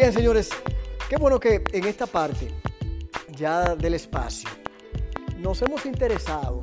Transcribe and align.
Bien, 0.00 0.14
señores, 0.14 0.48
qué 1.10 1.18
bueno 1.18 1.38
que 1.38 1.62
en 1.74 1.84
esta 1.84 2.06
parte 2.06 2.48
ya 3.36 3.74
del 3.74 3.92
espacio 3.92 4.48
nos 5.36 5.60
hemos 5.60 5.84
interesado 5.84 6.62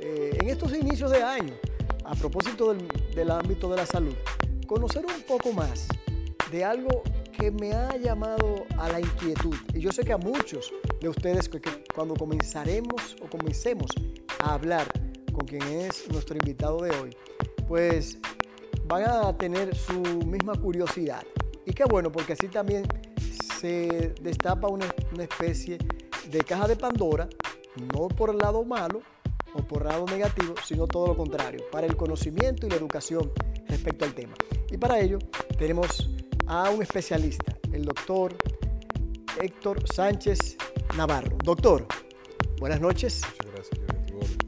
eh, 0.00 0.36
en 0.40 0.48
estos 0.48 0.74
inicios 0.74 1.12
de 1.12 1.22
año, 1.22 1.54
a 2.04 2.16
propósito 2.16 2.74
del, 2.74 2.88
del 3.14 3.30
ámbito 3.30 3.68
de 3.68 3.76
la 3.76 3.86
salud, 3.86 4.16
conocer 4.66 5.06
un 5.06 5.22
poco 5.22 5.52
más 5.52 5.86
de 6.50 6.64
algo 6.64 7.04
que 7.38 7.52
me 7.52 7.74
ha 7.74 7.96
llamado 7.96 8.66
a 8.76 8.88
la 8.88 8.98
inquietud. 8.98 9.54
Y 9.72 9.78
yo 9.78 9.92
sé 9.92 10.02
que 10.02 10.12
a 10.12 10.18
muchos 10.18 10.72
de 11.00 11.08
ustedes 11.08 11.48
que, 11.48 11.60
cuando 11.94 12.14
comenzaremos 12.14 13.14
o 13.22 13.30
comencemos 13.30 13.92
a 14.40 14.54
hablar 14.54 14.88
con 15.32 15.46
quien 15.46 15.62
es 15.62 16.10
nuestro 16.10 16.34
invitado 16.34 16.82
de 16.82 16.90
hoy, 16.90 17.16
pues 17.68 18.18
van 18.86 19.04
a 19.04 19.38
tener 19.38 19.76
su 19.76 20.00
misma 20.26 20.54
curiosidad. 20.56 21.22
Y 21.74 21.76
qué 21.76 21.84
bueno, 21.86 22.12
porque 22.12 22.34
así 22.34 22.46
también 22.46 22.84
se 23.60 24.14
destapa 24.20 24.68
una, 24.68 24.86
una 25.12 25.24
especie 25.24 25.76
de 26.30 26.38
caja 26.44 26.68
de 26.68 26.76
Pandora, 26.76 27.28
no 27.92 28.06
por 28.06 28.30
el 28.30 28.38
lado 28.38 28.62
malo 28.62 29.00
o 29.54 29.58
por 29.58 29.82
el 29.82 29.88
lado 29.88 30.06
negativo, 30.06 30.54
sino 30.64 30.86
todo 30.86 31.08
lo 31.08 31.16
contrario, 31.16 31.64
para 31.72 31.88
el 31.88 31.96
conocimiento 31.96 32.64
y 32.64 32.70
la 32.70 32.76
educación 32.76 33.32
respecto 33.66 34.04
al 34.04 34.14
tema. 34.14 34.34
Y 34.70 34.76
para 34.76 35.00
ello 35.00 35.18
tenemos 35.58 36.08
a 36.46 36.70
un 36.70 36.80
especialista, 36.80 37.58
el 37.72 37.84
doctor 37.84 38.36
Héctor 39.40 39.82
Sánchez 39.92 40.56
Navarro. 40.96 41.36
Doctor, 41.42 41.88
buenas 42.60 42.80
noches. 42.80 43.20
Muchas 43.42 43.52
gracias. 43.52 43.80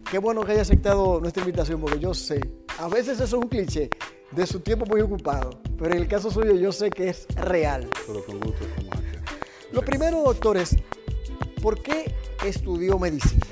Qué 0.09 0.19
bueno 0.19 0.45
que 0.45 0.53
haya 0.53 0.62
aceptado 0.62 1.20
nuestra 1.20 1.43
invitación, 1.43 1.81
porque 1.81 1.98
yo 1.98 2.15
sé, 2.15 2.39
a 2.79 2.87
veces 2.87 3.15
eso 3.15 3.25
es 3.25 3.33
un 3.33 3.48
cliché 3.48 3.91
de 4.31 4.47
su 4.47 4.61
tiempo 4.61 4.87
muy 4.87 5.01
ocupado, 5.01 5.51
pero 5.79 5.95
en 5.95 6.03
el 6.03 6.09
caso 6.09 6.30
suyo 6.30 6.55
yo 6.55 6.73
sé 6.73 6.91
que 6.91 7.09
es 7.09 7.27
real. 7.35 7.89
Pero 8.07 8.25
con 8.25 8.41
gusto. 8.41 8.64
Lo 9.73 9.83
primero, 9.83 10.23
doctor, 10.23 10.56
es, 10.56 10.77
¿por 11.61 11.83
qué 11.83 12.14
estudió 12.45 12.98
medicina? 12.98 13.47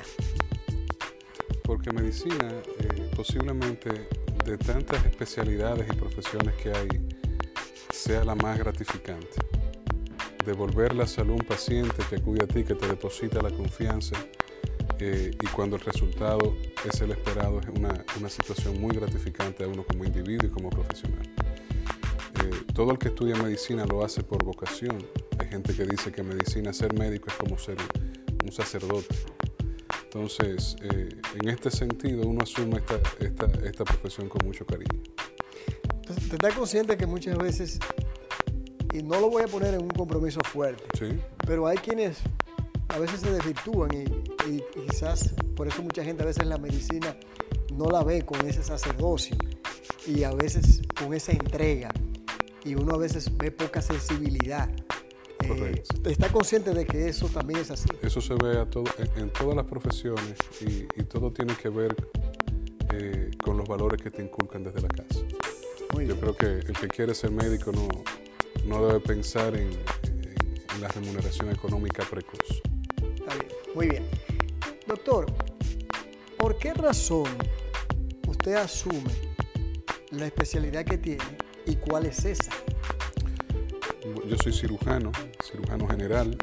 Porque 1.64 1.92
medicina, 1.92 2.48
eh, 2.78 3.10
posiblemente 3.14 4.08
de 4.44 4.58
tantas 4.58 5.04
especialidades 5.06 5.86
y 5.90 5.96
profesiones 5.96 6.54
que 6.54 6.70
hay, 6.70 6.88
sea 7.92 8.24
la 8.24 8.34
más 8.34 8.58
gratificante. 8.58 9.28
Devolver 10.44 10.94
la 10.94 11.06
salud 11.06 11.32
a 11.32 11.36
un 11.36 11.46
paciente 11.46 12.02
que 12.08 12.16
acude 12.16 12.44
a 12.44 12.46
ti, 12.46 12.64
que 12.64 12.74
te 12.74 12.86
deposita 12.86 13.42
la 13.42 13.50
confianza 13.50 14.16
eh, 14.98 15.30
y 15.40 15.46
cuando 15.48 15.76
el 15.76 15.82
resultado 15.82 16.56
es 16.84 17.00
el 17.00 17.12
esperado, 17.12 17.60
es 17.60 17.68
una, 17.68 18.04
una 18.18 18.28
situación 18.28 18.80
muy 18.80 18.94
gratificante 18.94 19.64
a 19.64 19.68
uno 19.68 19.84
como 19.84 20.04
individuo 20.04 20.48
y 20.48 20.50
como 20.50 20.70
profesional. 20.70 21.22
Todo 22.74 22.90
el 22.90 22.98
que 22.98 23.08
estudia 23.08 23.36
medicina 23.36 23.86
lo 23.86 24.04
hace 24.04 24.22
por 24.22 24.44
vocación. 24.44 24.98
Hay 25.38 25.46
gente 25.48 25.74
que 25.74 25.84
dice 25.84 26.10
que 26.10 26.22
medicina, 26.22 26.72
ser 26.72 26.92
médico 26.98 27.28
es 27.28 27.34
como 27.36 27.56
ser 27.58 27.76
un 28.44 28.50
sacerdote. 28.52 29.14
Entonces, 30.04 30.76
eh, 30.82 31.08
en 31.40 31.48
este 31.48 31.70
sentido, 31.70 32.26
uno 32.26 32.42
asume 32.42 32.78
esta, 32.78 33.00
esta, 33.20 33.46
esta 33.66 33.84
profesión 33.84 34.28
con 34.28 34.44
mucho 34.46 34.64
cariño. 34.66 35.00
¿Te 36.06 36.12
estás 36.34 36.54
consciente 36.54 36.96
que 36.96 37.06
muchas 37.06 37.36
veces, 37.38 37.78
y 38.92 39.02
no 39.02 39.20
lo 39.20 39.30
voy 39.30 39.42
a 39.42 39.46
poner 39.46 39.74
en 39.74 39.82
un 39.82 39.88
compromiso 39.90 40.40
fuerte, 40.44 40.82
¿Sí? 40.98 41.18
pero 41.46 41.66
hay 41.66 41.78
quienes 41.78 42.18
a 42.88 42.98
veces 42.98 43.20
se 43.20 43.32
desvirtúan 43.32 43.90
y, 43.92 44.04
y- 44.50 44.62
y 44.76 44.86
quizás 44.88 45.32
por 45.56 45.66
eso 45.66 45.82
mucha 45.82 46.04
gente 46.04 46.22
a 46.22 46.26
veces 46.26 46.46
la 46.46 46.58
medicina 46.58 47.16
no 47.72 47.86
la 47.86 48.04
ve 48.04 48.22
con 48.22 48.46
ese 48.46 48.62
sacerdocio 48.62 49.36
y 50.06 50.22
a 50.24 50.32
veces 50.32 50.82
con 50.98 51.14
esa 51.14 51.32
entrega 51.32 51.88
y 52.64 52.74
uno 52.74 52.94
a 52.94 52.98
veces 52.98 53.34
ve 53.36 53.50
poca 53.50 53.80
sensibilidad. 53.82 54.68
Eh. 55.40 55.82
¿Está 56.06 56.28
consciente 56.30 56.72
de 56.72 56.86
que 56.86 57.08
eso 57.08 57.28
también 57.28 57.60
es 57.60 57.70
así? 57.70 57.88
Eso 58.02 58.20
se 58.20 58.34
ve 58.34 58.58
a 58.58 58.64
todo, 58.70 58.84
en, 58.98 59.22
en 59.24 59.30
todas 59.30 59.54
las 59.54 59.66
profesiones 59.66 60.36
y, 60.60 60.84
y 60.98 61.04
todo 61.04 61.30
tiene 61.32 61.54
que 61.54 61.68
ver 61.68 61.94
eh, 62.94 63.30
con 63.44 63.56
los 63.58 63.68
valores 63.68 64.00
que 64.00 64.10
te 64.10 64.22
inculcan 64.22 64.62
desde 64.64 64.80
la 64.80 64.88
casa. 64.88 65.20
Muy 65.92 66.06
Yo 66.06 66.14
bien. 66.14 66.20
creo 66.20 66.36
que 66.36 66.46
el 66.66 66.72
que 66.78 66.88
quiere 66.88 67.14
ser 67.14 67.30
médico 67.30 67.72
no, 67.72 67.88
no 68.66 68.86
debe 68.86 69.00
pensar 69.00 69.54
en, 69.54 69.68
en- 70.04 70.64
en 70.74 70.80
la 70.80 70.88
remuneración 70.88 71.50
económica 71.50 72.02
precoz. 72.10 72.40
Está 73.14 73.34
bien, 73.34 73.48
muy 73.74 73.88
bien. 73.88 74.06
Doctor, 74.88 75.26
¿por 76.38 76.56
qué 76.58 76.72
razón 76.74 77.28
usted 78.26 78.54
asume 78.54 79.12
la 80.10 80.26
especialidad 80.26 80.84
que 80.84 80.96
tiene 80.98 81.22
y 81.66 81.76
cuál 81.76 82.06
es 82.06 82.24
esa? 82.24 82.50
Yo 84.28 84.36
soy 84.42 84.52
cirujano, 84.52 85.12
cirujano 85.42 85.88
general, 85.88 86.36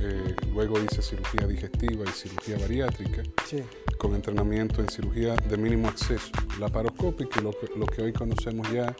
eh, 0.00 0.34
luego 0.52 0.78
hice 0.82 1.02
cirugía 1.02 1.46
digestiva 1.46 2.04
y 2.04 2.12
cirugía 2.12 2.58
bariátrica. 2.58 3.22
Sí. 3.46 3.62
con 3.98 4.14
entrenamiento 4.16 4.80
en 4.80 4.88
cirugía 4.88 5.34
de 5.34 5.56
mínimo 5.56 5.88
acceso, 5.88 6.32
laparoscópica 6.58 7.38
y 7.38 7.44
lo 7.44 7.52
que, 7.52 7.68
lo 7.76 7.86
que 7.86 8.02
hoy 8.02 8.12
conocemos 8.12 8.68
ya 8.72 8.96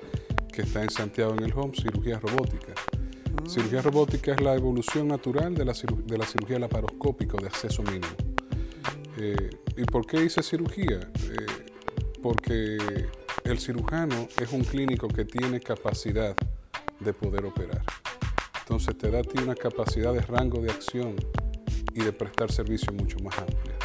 que 0.53 0.63
está 0.63 0.83
en 0.83 0.91
Santiago 0.91 1.33
en 1.33 1.43
el 1.45 1.53
HOME, 1.53 1.75
cirugía 1.75 2.21
robótica. 2.21 2.75
Cirugía 3.49 3.83
robótica 3.83 4.33
es 4.33 4.41
la 4.41 4.55
evolución 4.55 5.09
natural 5.09 5.55
de 5.55 5.65
la, 5.65 5.73
de 5.73 6.19
la 6.19 6.27
cirugía 6.27 6.59
laparoscópica 6.59 7.37
o 7.37 7.41
de 7.41 7.47
acceso 7.49 7.83
mínimo. 7.83 8.07
Eh, 9.19 9.51
¿Y 9.77 9.85
por 9.85 10.07
qué 10.07 10.23
hice 10.23 10.43
cirugía? 10.43 11.01
Eh, 11.01 11.47
porque 12.23 12.79
el 13.45 13.59
cirujano 13.59 14.29
es 14.41 14.53
un 14.53 14.63
clínico 14.65 15.09
que 15.09 15.25
tiene 15.25 15.61
capacidad 15.61 16.35
de 17.01 17.13
poder 17.13 17.45
operar. 17.45 17.83
Entonces 18.61 18.97
te 18.97 19.11
da 19.11 19.21
a 19.21 19.23
ti 19.23 19.39
una 19.43 19.55
capacidad 19.55 20.13
de 20.13 20.21
rango 20.21 20.61
de 20.61 20.71
acción 20.71 21.17
y 21.95 22.01
de 22.03 22.13
prestar 22.13 22.51
servicio 22.53 22.93
mucho 22.93 23.19
más 23.21 23.37
amplia. 23.39 23.77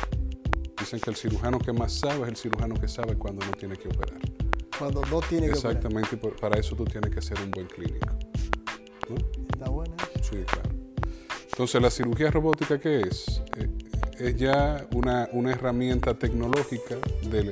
Dicen 0.80 1.00
que 1.00 1.10
el 1.10 1.16
cirujano 1.16 1.60
que 1.60 1.74
más 1.74 1.94
sabe 1.94 2.24
es 2.24 2.30
el 2.30 2.38
cirujano 2.38 2.76
que 2.76 2.88
sabe 2.88 3.16
cuando 3.16 3.46
no 3.46 3.52
tiene 3.54 3.76
que 3.76 3.88
operar. 3.88 4.20
Cuando 4.78 5.02
no 5.02 5.20
tiene 5.22 5.48
que 5.48 5.54
operar. 5.58 5.76
Exactamente, 5.76 6.18
para 6.40 6.60
eso 6.60 6.76
tú 6.76 6.86
tienes 6.86 7.10
que 7.14 7.22
ser 7.22 7.38
un 7.42 7.52
buen 7.52 7.66
clínico. 7.68 8.08
¿no? 9.10 9.16
Está 9.54 9.70
buena. 9.70 9.96
Sí, 10.22 10.38
claro. 10.46 10.70
Entonces, 11.52 11.82
¿la 11.82 11.90
cirugía 11.90 12.30
robótica 12.30 12.80
qué 12.80 13.02
es? 13.02 13.42
Eh, 13.58 13.68
es 14.20 14.36
ya 14.36 14.86
una, 14.94 15.28
una 15.32 15.52
herramienta 15.52 16.14
tecnológica 16.14 16.96
del- 17.30 17.52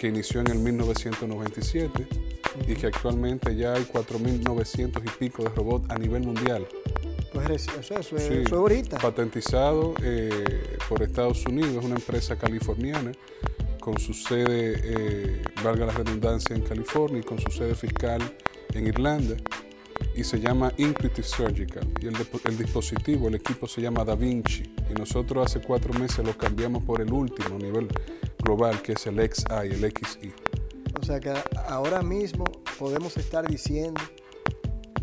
que 0.00 0.08
inició 0.08 0.40
en 0.40 0.46
el 0.48 0.58
1997 0.60 2.06
y 2.66 2.74
que 2.74 2.86
actualmente 2.86 3.54
ya 3.54 3.74
hay 3.74 3.82
4.900 3.84 5.02
y 5.04 5.08
pico 5.18 5.42
de 5.42 5.50
robots 5.50 5.90
a 5.90 5.98
nivel 5.98 6.22
mundial. 6.24 6.66
Pues 7.34 7.50
es- 7.50 7.68
eso, 7.78 7.94
eso, 7.98 8.16
es- 8.16 8.22
Sí, 8.22 8.32
eso 8.32 8.42
es 8.42 8.52
ahorita. 8.52 8.98
Patentizado 8.98 9.94
eh, 10.02 10.76
por 10.88 11.02
Estados 11.02 11.44
Unidos, 11.46 11.76
es 11.76 11.84
una 11.84 11.96
empresa 11.96 12.36
californiana 12.36 13.12
con 13.78 13.98
su 13.98 14.14
sede, 14.14 14.80
eh, 14.82 15.42
valga 15.62 15.86
la 15.86 15.92
redundancia, 15.92 16.56
en 16.56 16.62
California 16.62 17.20
y 17.20 17.22
con 17.22 17.38
su 17.38 17.50
sede 17.50 17.74
fiscal 17.74 18.20
en 18.74 18.86
Irlanda 18.86 19.36
y 20.16 20.24
se 20.24 20.40
llama 20.40 20.72
Intuitive 20.78 21.22
Surgical 21.26 21.86
y 22.00 22.06
el, 22.06 22.14
el 22.44 22.58
dispositivo, 22.58 23.28
el 23.28 23.34
equipo 23.36 23.66
se 23.66 23.80
llama 23.82 24.04
Da 24.04 24.14
Vinci 24.16 24.62
y 24.90 24.94
nosotros 24.98 25.46
hace 25.46 25.60
cuatro 25.60 25.92
meses 25.98 26.24
lo 26.24 26.36
cambiamos 26.36 26.82
por 26.84 27.00
el 27.00 27.12
último 27.12 27.58
nivel 27.58 27.88
global 28.42 28.80
que 28.82 28.92
es 28.92 29.06
el 29.06 29.16
XI, 29.16 29.44
el 29.62 29.92
XI. 29.92 30.32
O 31.00 31.04
sea 31.04 31.20
que 31.20 31.32
ahora 31.68 32.02
mismo 32.02 32.44
podemos 32.78 33.16
estar 33.16 33.46
diciendo 33.46 34.00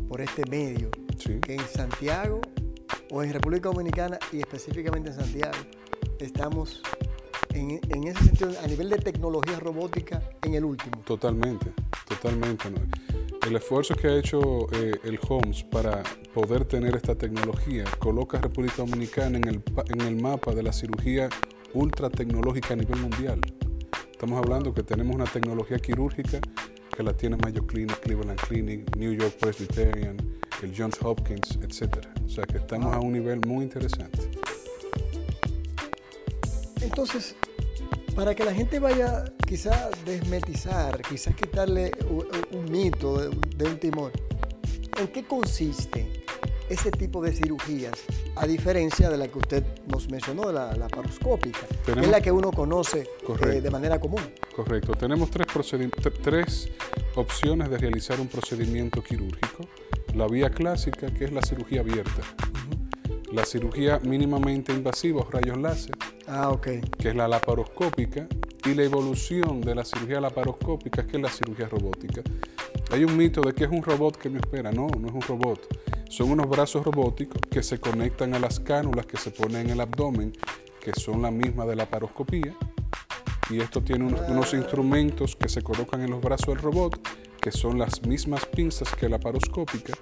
por 0.08 0.22
este 0.22 0.44
medio 0.50 0.90
¿sí? 1.18 1.40
que 1.40 1.56
en 1.56 1.68
Santiago 1.68 2.42
o 3.12 3.24
en 3.24 3.34
República 3.34 3.70
Dominicana 3.70 4.20
y 4.32 4.40
específicamente 4.40 5.10
en 5.10 5.16
Santiago 5.16 5.58
estamos 6.20 6.82
en, 7.54 7.80
en 7.90 8.08
ese 8.08 8.24
sentido 8.24 8.52
a 8.64 8.68
nivel 8.68 8.90
de 8.90 8.98
tecnología 8.98 9.60
robótica 9.60 10.22
en 10.44 10.56
el 10.56 10.66
último. 10.66 11.02
Totalmente, 11.06 11.72
totalmente. 12.08 12.70
El 13.48 13.56
esfuerzo 13.56 13.96
que 13.96 14.08
ha 14.08 14.16
hecho 14.18 14.68
eh, 14.74 14.92
el 15.06 15.18
HOMS 15.26 15.64
para 15.64 16.04
poder 16.34 16.66
tener 16.66 16.96
esta 16.96 17.16
tecnología 17.16 17.86
coloca 17.98 18.38
a 18.38 18.42
República 18.42 18.76
Dominicana 18.78 19.38
en 19.38 19.48
el, 19.48 19.64
en 19.88 20.02
el 20.02 20.22
mapa 20.22 20.54
de 20.54 20.64
la 20.64 20.74
cirugía 20.74 21.30
ultra 21.74 22.10
tecnológica 22.10 22.74
a 22.74 22.78
nivel 22.78 23.00
mundial. 23.00 23.42
Estamos 24.12 24.40
hablando 24.40 24.74
que 24.74 24.84
tenemos 24.84 25.16
una 25.16 25.26
tecnología 25.26 25.78
quirúrgica 25.78 26.40
que 26.96 27.04
la 27.04 27.14
tiene 27.14 27.38
Mayo 27.38 27.66
Clinic, 27.68 28.00
Cleveland 28.00 28.40
Clinic, 28.42 28.96
New 28.96 29.14
York 29.14 29.36
Presbyterian, 29.40 30.18
el 30.64 30.74
Johns 30.76 30.98
Hopkins, 31.04 31.60
etc. 31.62 32.06
O 32.26 32.30
sea 32.30 32.44
que 32.46 32.58
estamos 32.58 32.94
a 32.94 33.00
un 33.00 33.14
nivel 33.14 33.40
muy 33.46 33.64
interesante. 33.64 34.30
Entonces, 36.82 37.36
para 38.16 38.34
que 38.34 38.44
la 38.44 38.54
gente 38.54 38.80
vaya 38.80 39.26
quizá 39.48 39.92
desmetizar, 40.06 41.02
quizás 41.04 41.36
quitarle 41.36 41.92
un, 42.52 42.72
mito 42.72 43.20
de, 43.20 43.38
de 43.56 43.66
un 43.66 43.78
timor, 43.78 44.12
¿en 45.00 45.08
qué 45.10 45.24
consiste 45.24 46.27
ese 46.70 46.92
tipo 46.92 47.22
de 47.22 47.32
cirugías? 47.32 47.94
A 48.36 48.46
diferencia 48.46 49.10
de 49.10 49.18
la 49.18 49.28
que 49.28 49.38
usted 49.38 49.64
nos 49.88 50.10
mencionó, 50.10 50.48
de 50.48 50.54
la 50.54 50.74
laparoscópica, 50.74 51.62
que 51.86 51.92
es 51.92 52.08
la 52.08 52.22
que 52.22 52.32
uno 52.32 52.52
conoce 52.52 53.08
eh, 53.44 53.62
de 53.62 53.72
manera 53.72 54.00
común. 54.00 54.22
Correcto. 54.56 54.94
Tenemos 54.94 55.30
tres, 55.32 56.70
opciones 57.16 57.70
de 57.70 57.78
realizar 57.78 58.20
un 58.20 58.28
procedimiento 58.28 59.04
quirúrgico. 59.04 59.68
la 60.14 60.28
vía 60.28 60.50
clásica, 60.50 61.08
que 61.08 61.26
es 61.26 61.32
la 61.32 61.42
cirugía 61.42 61.82
abierta. 61.82 62.22
La 63.32 63.46
cirugía 63.46 64.00
mínimamente 64.04 64.72
invasiva 64.72 65.26
rayos 65.30 65.58
láser, 65.58 65.96
Ah, 66.28 66.56
que 66.62 66.82
es 67.10 67.16
la 67.16 67.28
laparoscópica, 67.28 68.28
y 68.66 68.74
la 68.74 68.84
evolución 68.84 69.62
de 69.62 69.76
la 69.76 69.86
cirugía 69.86 70.20
laparoscópica, 70.20 71.06
que 71.06 71.18
es 71.18 71.24
la 71.24 71.30
cirugía 71.30 71.68
robótica. 71.70 72.22
Hay 72.92 73.04
un 73.04 73.16
mito 73.16 73.42
de 73.42 73.54
que 73.54 73.64
es 73.64 73.70
un 73.70 73.82
robot 73.82 74.18
que 74.18 74.30
me 74.30 74.40
espera. 74.40 74.72
No, 74.72 74.88
no 74.88 75.08
es 75.08 75.14
un 75.14 75.22
robot. 75.22 75.68
Son 76.10 76.32
unos 76.32 76.48
brazos 76.48 76.86
robóticos 76.86 77.42
que 77.50 77.62
se 77.62 77.80
conectan 77.80 78.34
a 78.34 78.40
las 78.40 78.60
cánulas 78.60 79.06
que 79.06 79.18
se 79.18 79.32
ponen 79.32 79.68
en 79.68 79.70
el 79.72 79.82
abdomen, 79.82 80.34
que 80.80 80.94
son 80.94 81.22
la 81.22 81.32
misma 81.32 81.66
de 81.66 81.76
la 81.76 81.84
laparoscopía. 81.84 82.56
Y 83.50 83.60
esto 83.60 83.82
tiene 83.82 84.06
unos, 84.06 84.22
unos 84.30 84.54
instrumentos 84.54 85.36
que 85.36 85.50
se 85.50 85.62
colocan 85.62 86.02
en 86.02 86.12
los 86.12 86.22
brazos 86.22 86.48
del 86.48 86.60
robot, 86.60 87.00
que 87.42 87.52
son 87.52 87.78
las 87.78 88.06
mismas 88.06 88.46
pinzas 88.46 88.94
que 88.96 89.08
la 89.08 89.18
laparoscópica, 89.18 89.94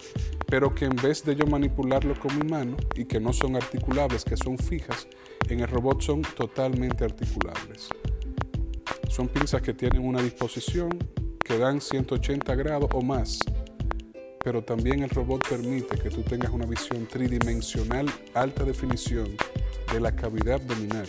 pero 0.47 0.73
que 0.73 0.85
en 0.85 0.95
vez 0.95 1.23
de 1.23 1.35
yo 1.35 1.45
manipularlo 1.45 2.19
con 2.19 2.37
mi 2.37 2.47
mano 2.47 2.77
y 2.95 3.05
que 3.05 3.19
no 3.19 3.33
son 3.33 3.55
articulables, 3.55 4.23
que 4.23 4.37
son 4.37 4.57
fijas, 4.57 5.07
en 5.49 5.59
el 5.59 5.67
robot 5.67 6.01
son 6.01 6.21
totalmente 6.21 7.03
articulables. 7.03 7.89
Son 9.09 9.27
pinzas 9.27 9.61
que 9.61 9.73
tienen 9.73 10.05
una 10.05 10.21
disposición 10.21 10.89
que 11.43 11.57
dan 11.57 11.81
180 11.81 12.55
grados 12.55 12.89
o 12.93 13.01
más, 13.01 13.39
pero 14.45 14.63
también 14.63 15.01
el 15.03 15.09
robot 15.09 15.45
permite 15.50 15.97
que 15.97 16.09
tú 16.12 16.21
tengas 16.21 16.51
una 16.51 16.65
visión 16.68 17.07
tridimensional 17.07 18.06
alta 18.36 18.63
definición 18.63 19.36
de 19.92 20.00
la 20.00 20.15
cavidad 20.15 20.62
abdominal. 20.62 21.07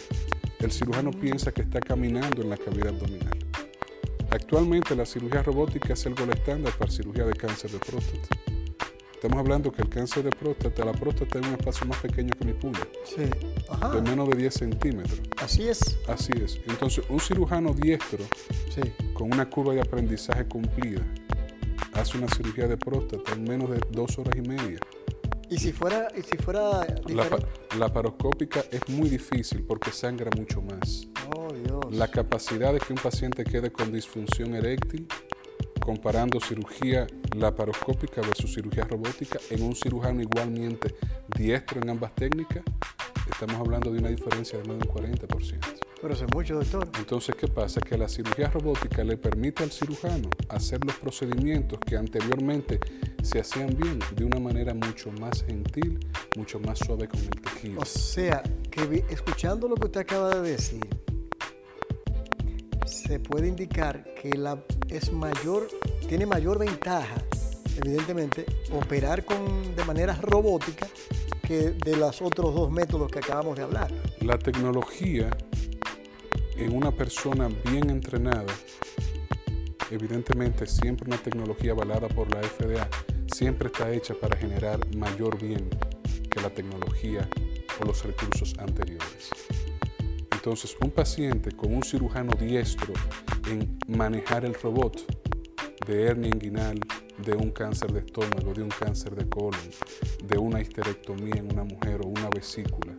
El 0.59 0.73
cirujano 0.73 1.11
piensa 1.11 1.53
que 1.53 1.61
está 1.61 1.79
caminando 1.79 2.41
en 2.43 2.49
la 2.49 2.56
cavidad 2.56 2.88
abdominal. 2.88 3.37
Actualmente 4.31 4.97
la 4.97 5.05
cirugía 5.05 5.43
robótica 5.43 5.93
es 5.93 6.06
el 6.06 6.15
gol 6.15 6.31
estándar 6.31 6.73
para 6.79 6.91
cirugía 6.91 7.25
de 7.27 7.35
cáncer 7.35 7.71
de 7.71 7.79
próstata. 7.79 8.29
Estamos 9.15 9.39
hablando 9.39 9.71
que 9.71 9.82
el 9.82 9.89
cáncer 9.91 10.25
de 10.25 10.31
próstata, 10.31 10.85
la 10.85 10.93
próstata 10.93 11.39
es 11.39 11.47
un 11.47 11.53
espacio 11.55 11.87
más 11.87 11.99
pequeño 12.00 12.31
que 12.39 12.44
mi 12.44 12.53
puño, 12.55 12.79
Sí. 13.05 13.23
Ajá. 13.69 13.91
de 13.91 14.03
menos 14.03 14.29
de 14.31 14.37
10 14.37 14.55
centímetros. 14.55 15.21
Así 15.43 15.69
es. 15.69 15.99
Así 16.09 16.32
es. 16.43 16.59
Entonces, 16.69 17.05
un 17.11 17.21
cirujano 17.21 17.75
diestro 17.75 18.25
Sí. 18.75 18.81
con 19.15 19.32
una 19.32 19.49
curva 19.49 19.75
de 19.75 19.81
aprendizaje 19.82 20.44
cumplida 20.47 21.03
hace 21.98 22.19
una 22.19 22.28
cirugía 22.28 22.69
de 22.69 22.76
próstata 22.76 23.32
en 23.32 23.44
menos 23.44 23.70
de 23.70 23.81
dos 23.90 24.19
horas 24.19 24.34
y 24.37 24.43
media. 24.43 24.78
Y 25.48 25.58
si 25.58 25.72
fuera, 25.72 26.08
y 26.16 26.22
si 26.22 26.37
fuera 26.38 26.84
La, 27.06 27.28
la 27.78 27.93
paroscópica 27.93 28.64
es 28.70 28.88
muy 28.88 29.08
difícil 29.08 29.62
porque 29.62 29.93
sangra 29.93 30.31
mucho 30.37 30.60
más. 30.60 31.06
Oh, 31.37 31.52
Dios. 31.52 31.81
La 31.90 32.08
capacidad 32.08 32.72
de 32.72 32.81
que 32.81 32.93
un 32.93 32.98
paciente 32.98 33.44
quede 33.44 33.70
con 33.70 33.93
disfunción 33.93 34.54
eréctil, 34.54 35.06
comparando 35.81 36.40
cirugía 36.40 37.06
laparoscópica 37.37 38.22
versus 38.22 38.54
cirugía 38.54 38.84
robótica, 38.84 39.38
en 39.50 39.62
un 39.62 39.76
cirujano 39.76 40.20
igualmente 40.20 40.96
diestro 41.37 41.81
en 41.81 41.90
ambas 41.90 42.12
técnicas, 42.16 42.64
estamos 43.38 43.61
hablando 43.61 43.93
de 43.93 43.99
una 43.99 44.09
diferencia 44.09 44.59
de 44.59 44.67
más 44.67 44.79
de 44.79 44.88
un 44.88 44.94
40%. 44.94 45.59
Pero 46.00 46.15
es 46.15 46.23
mucho, 46.35 46.55
doctor. 46.55 46.88
Entonces, 46.99 47.35
¿qué 47.35 47.47
pasa? 47.47 47.83
Que 47.83 47.99
la 47.99 48.09
cirugía 48.09 48.49
robótica 48.49 49.05
le 49.05 49.19
permite 49.19 49.62
al 49.62 49.71
cirujano 49.71 50.31
hacer 50.49 50.83
los 50.83 50.97
procedimientos 50.97 51.79
que 51.81 51.99
anteriormente 51.99 52.81
se 53.23 53.41
hacían 53.41 53.77
bien 53.77 53.99
de 54.15 54.25
una 54.25 54.41
manera 54.41 54.73
mucho 54.73 55.12
más 55.21 55.44
gentil, 55.44 55.99
mucho 56.35 56.59
más 56.61 56.79
suave 56.79 57.09
con 57.09 57.21
el 57.21 57.29
tejido. 57.29 57.79
O 57.79 57.85
sea, 57.85 58.43
que 58.71 59.05
escuchando 59.11 59.69
lo 59.69 59.75
que 59.75 59.87
usted 59.89 60.00
acaba 60.00 60.31
de 60.31 60.53
decir, 60.53 60.89
se 62.87 63.21
puede 63.21 63.49
indicar 63.49 64.03
que 64.15 64.31
la, 64.31 64.65
es 64.89 65.12
mayor, 65.12 65.69
tiene 66.09 66.25
mayor 66.25 66.59
ventaja, 66.59 67.17
evidentemente, 67.77 68.47
operar 68.73 69.27
con, 69.27 69.77
de 69.77 69.85
manera 69.85 70.15
robótica 70.23 70.87
que 71.46 71.70
de 71.70 71.96
los 71.96 72.20
otros 72.22 72.54
dos 72.54 72.70
métodos 72.72 73.10
que 73.10 73.20
acabamos 73.20 73.56
de 73.56 73.62
hablar. 73.62 73.93
La 74.20 74.37
tecnología 74.37 75.31
en 76.56 76.75
una 76.75 76.90
persona 76.90 77.48
bien 77.70 77.88
entrenada, 77.88 78.52
evidentemente 79.90 80.66
siempre 80.66 81.06
una 81.06 81.19
tecnología 81.19 81.70
avalada 81.70 82.08
por 82.08 82.34
la 82.34 82.43
FDA, 82.43 82.88
siempre 83.32 83.69
está 83.69 83.93
hecha 83.93 84.14
para 84.14 84.37
generar 84.37 84.81
mayor 84.96 85.40
bien 85.40 85.70
que 86.28 86.40
la 86.40 86.50
tecnología 86.50 87.28
o 87.81 87.84
los 87.84 88.02
recursos 88.04 88.54
anteriores. 88.58 89.31
Entonces, 90.32 90.76
un 90.81 90.90
paciente 90.90 91.52
con 91.52 91.75
un 91.75 91.82
cirujano 91.82 92.32
diestro 92.40 92.93
en 93.48 93.78
manejar 93.87 94.44
el 94.44 94.54
robot 94.54 95.04
de 95.87 96.02
hernia 96.04 96.31
inguinal, 96.31 96.81
de 97.19 97.35
un 97.35 97.51
cáncer 97.51 97.93
de 97.93 98.01
estómago, 98.01 98.53
de 98.53 98.63
un 98.63 98.69
cáncer 98.69 99.15
de 99.15 99.29
colon, 99.29 99.59
de 100.25 100.39
una 100.39 100.61
histerectomía 100.61 101.37
en 101.37 101.53
una 101.53 101.65
mujer 101.65 102.01
o 102.05 102.09
una 102.09 102.29
vesícula, 102.29 102.95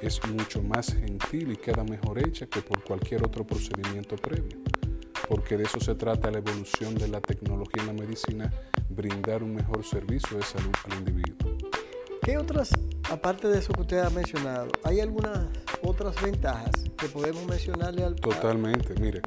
es 0.00 0.24
mucho 0.26 0.62
más 0.62 0.92
gentil 0.92 1.52
y 1.52 1.56
queda 1.56 1.82
mejor 1.84 2.18
hecha 2.18 2.46
que 2.46 2.60
por 2.60 2.82
cualquier 2.84 3.24
otro 3.24 3.46
procedimiento 3.46 4.16
previo. 4.16 4.58
Porque 5.28 5.56
de 5.56 5.64
eso 5.64 5.80
se 5.80 5.94
trata 5.94 6.30
la 6.30 6.38
evolución 6.38 6.94
de 6.94 7.08
la 7.08 7.20
tecnología 7.20 7.82
en 7.82 7.88
la 7.88 7.92
medicina, 7.92 8.52
brindar 8.88 9.42
un 9.42 9.54
mejor 9.54 9.84
servicio 9.84 10.36
de 10.38 10.44
salud 10.44 10.72
al 10.84 10.98
individuo. 10.98 11.56
¿Qué 12.22 12.38
otras, 12.38 12.70
aparte 13.10 13.48
de 13.48 13.58
eso 13.58 13.72
que 13.72 13.80
usted 13.80 13.98
ha 13.98 14.10
mencionado, 14.10 14.68
hay 14.84 15.00
algunas 15.00 15.48
otras 15.82 16.20
ventajas 16.22 16.70
que 16.96 17.08
podemos 17.08 17.44
mencionarle 17.46 18.04
al 18.04 18.16
Totalmente, 18.16 18.94
mire, 19.00 19.22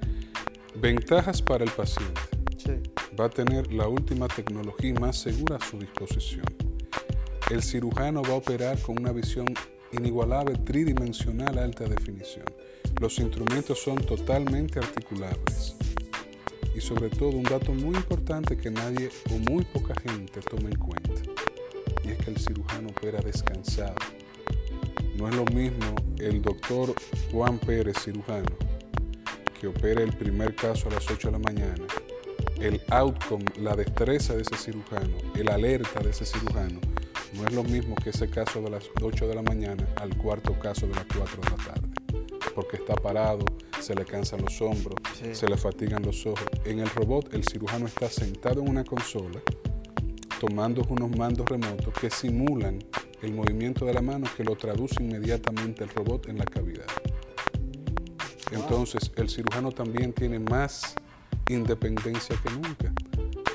ventajas 0.75 1.42
para 1.42 1.63
el 1.63 1.72
paciente. 1.72 2.22
Sí. 2.57 2.81
Va 3.21 3.27
a 3.27 3.29
tener 3.29 3.71
la 3.71 3.88
última 3.88 4.27
tecnología 4.27 4.95
más 5.00 5.15
segura 5.15 5.57
a 5.57 5.63
su 5.63 5.77
disposición. 5.77 6.45
El 7.51 7.62
cirujano 7.62 8.23
va 8.23 8.29
a 8.29 8.38
operar 8.38 8.79
con 8.79 8.97
una 9.00 9.12
visión 9.12 9.45
inigualable, 9.91 10.56
tridimensional, 10.56 11.59
alta 11.59 11.83
definición. 11.83 12.45
Los 13.00 13.19
instrumentos 13.19 13.79
son 13.79 13.97
totalmente 13.97 14.79
articulables. 14.79 15.75
Y 16.73 16.81
sobre 16.81 17.09
todo 17.09 17.29
un 17.29 17.44
dato 17.44 17.75
muy 17.75 17.95
importante 17.95 18.57
que 18.57 18.71
nadie 18.71 19.12
o 19.29 19.38
muy 19.51 19.65
poca 19.65 19.94
gente 20.01 20.39
toma 20.39 20.69
en 20.69 20.79
cuenta. 20.79 21.21
Y 22.03 22.09
es 22.09 22.18
que 22.18 22.31
el 22.31 22.39
cirujano 22.39 22.89
opera 22.89 23.19
descansado. 23.19 23.94
No 25.15 25.29
es 25.29 25.35
lo 25.35 25.45
mismo 25.45 25.94
el 26.18 26.41
doctor 26.41 26.95
Juan 27.31 27.59
Pérez, 27.59 27.97
cirujano, 28.00 28.57
que 29.59 29.68
opera 29.68 30.01
el 30.01 30.13
primer 30.13 30.56
caso 30.56 30.89
a 30.89 30.94
las 30.94 31.07
8 31.12 31.27
de 31.27 31.31
la 31.33 31.39
mañana 31.39 31.85
el 32.61 32.81
outcome, 32.89 33.45
la 33.59 33.75
destreza 33.75 34.35
de 34.35 34.43
ese 34.43 34.55
cirujano, 34.55 35.17
el 35.35 35.49
alerta 35.49 35.99
de 35.99 36.11
ese 36.11 36.25
cirujano, 36.25 36.80
no 37.33 37.45
es 37.47 37.53
lo 37.53 37.63
mismo 37.63 37.95
que 37.95 38.11
ese 38.11 38.30
caso 38.30 38.61
de 38.61 38.69
las 38.69 38.85
8 39.01 39.27
de 39.27 39.35
la 39.35 39.41
mañana 39.41 39.87
al 39.95 40.15
cuarto 40.18 40.57
caso 40.59 40.85
de 40.87 40.94
las 40.95 41.06
4 41.06 41.41
de 41.41 41.49
la 41.49 41.56
tarde. 41.57 41.87
Porque 42.53 42.77
está 42.77 42.94
parado, 42.95 43.45
se 43.80 43.95
le 43.95 44.06
cansan 44.06 44.41
los 44.41 44.61
hombros, 44.61 44.95
Sí. 45.18 45.33
se 45.33 45.47
le 45.47 45.57
fatigan 45.57 46.03
los 46.03 46.25
ojos. 46.25 46.45
En 46.65 46.80
el 46.80 46.89
robot, 46.89 47.33
el 47.33 47.44
cirujano 47.45 47.87
está 47.87 48.09
sentado 48.09 48.61
en 48.61 48.69
una 48.69 48.83
consola, 48.83 49.39
tomando 50.39 50.85
unos 50.89 51.15
mandos 51.18 51.47
remotos 51.47 51.94
que 51.94 52.09
simulan 52.09 52.80
el 53.21 53.33
movimiento 53.33 53.85
de 53.85 53.94
la 53.94 54.01
mano 54.01 54.27
que 54.35 54.44
lo 54.44 54.56
traduce 54.56 55.01
inmediatamente 55.01 55.83
el 55.83 55.89
robot 55.91 56.27
en 56.27 56.37
la 56.39 56.45
cavidad. 56.45 56.85
Entonces, 58.51 59.11
el 59.15 59.30
cirujano 59.30 59.71
también 59.71 60.11
tiene 60.11 60.39
más 60.39 60.95
independencia 61.53 62.35
que 62.43 62.49
nunca. 62.51 62.91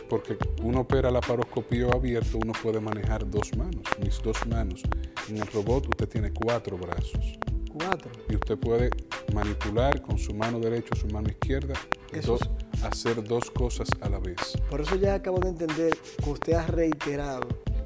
Porque 0.09 0.37
uno 0.63 0.81
opera 0.81 1.11
la 1.11 1.21
paroscopía 1.21 1.89
abierto, 1.93 2.39
uno 2.43 2.53
puede 2.63 2.81
manejar 2.81 3.29
dos 3.29 3.57
manos, 3.57 3.83
mis 4.03 4.23
dos 4.23 4.37
manos. 4.47 4.83
En 5.29 5.39
el 5.39 5.47
robot 5.49 5.89
usted 5.89 6.09
tiene 6.09 6.33
cuatro 6.33 6.79
brazos 6.79 7.39
Cuatro. 7.73 8.13
y 8.29 8.37
usted 8.37 8.57
puede 8.57 8.91
manipular 9.35 10.01
con 10.03 10.17
su 10.17 10.33
mano 10.33 10.61
derecha 10.61 10.95
su 10.95 11.09
mano 11.09 11.29
izquierda, 11.29 11.75
Eso 12.13 12.39
dos- 12.39 12.49
hacer 12.85 13.25
dos 13.25 13.51
cosas 13.51 13.89
a 14.01 14.09
la 14.09 14.21
vez. 14.21 14.37
Por 14.71 14.81
eso 14.81 14.95
ya 14.95 15.15
acabo 15.15 15.41
de 15.41 15.49
entender 15.49 15.97
que 16.23 16.31
usted 16.31 16.53
ha 16.53 16.67
reiterado 16.67 17.41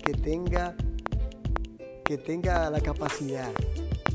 que 0.04 0.12
tenga, 0.12 0.76
que 2.04 2.18
tenga 2.18 2.68
la 2.68 2.80
capacidad, 2.80 3.50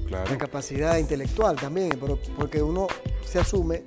Claro. 0.07 0.29
la 0.29 0.37
capacidad 0.37 0.97
intelectual 0.99 1.55
también, 1.55 1.89
pero 1.99 2.19
porque 2.37 2.61
uno 2.61 2.85
se 3.25 3.39
asume, 3.39 3.83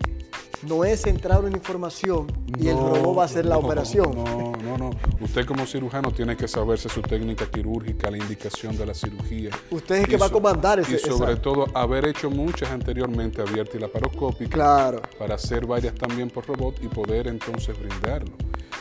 no 0.62 0.84
es 0.84 1.06
entrar 1.06 1.44
una 1.44 1.56
información 1.56 2.26
y 2.58 2.68
el 2.68 2.76
robot 2.76 3.18
va 3.18 3.22
a 3.22 3.26
hacer 3.26 3.44
la 3.44 3.54
no, 3.54 3.60
operación. 3.60 4.14
No, 4.14 4.52
no, 4.64 4.78
no. 4.78 4.90
Usted 5.20 5.46
como 5.46 5.66
cirujano 5.66 6.10
tiene 6.10 6.36
que 6.36 6.48
saberse 6.48 6.88
su 6.88 7.00
técnica 7.02 7.46
quirúrgica, 7.46 8.10
la 8.10 8.18
indicación 8.18 8.76
de 8.76 8.86
la 8.86 8.94
cirugía. 8.94 9.50
Usted 9.70 9.96
es 9.96 10.00
el 10.02 10.08
que 10.08 10.16
va 10.16 10.26
a 10.26 10.30
comandar 10.30 10.80
ese 10.80 10.96
Y 10.96 10.98
sobre 10.98 11.36
todo 11.36 11.66
haber 11.74 12.06
hecho 12.06 12.30
muchas 12.30 12.70
anteriormente 12.70 13.42
abiertas 13.42 13.76
y 13.76 13.78
laparoscópicas 13.78 14.54
Claro. 14.54 15.02
para 15.18 15.34
hacer 15.36 15.66
varias 15.66 15.94
también 15.94 16.30
por 16.30 16.46
robot 16.46 16.82
y 16.82 16.88
poder 16.88 17.28
entonces 17.28 17.78
brindarlo. 17.78 18.32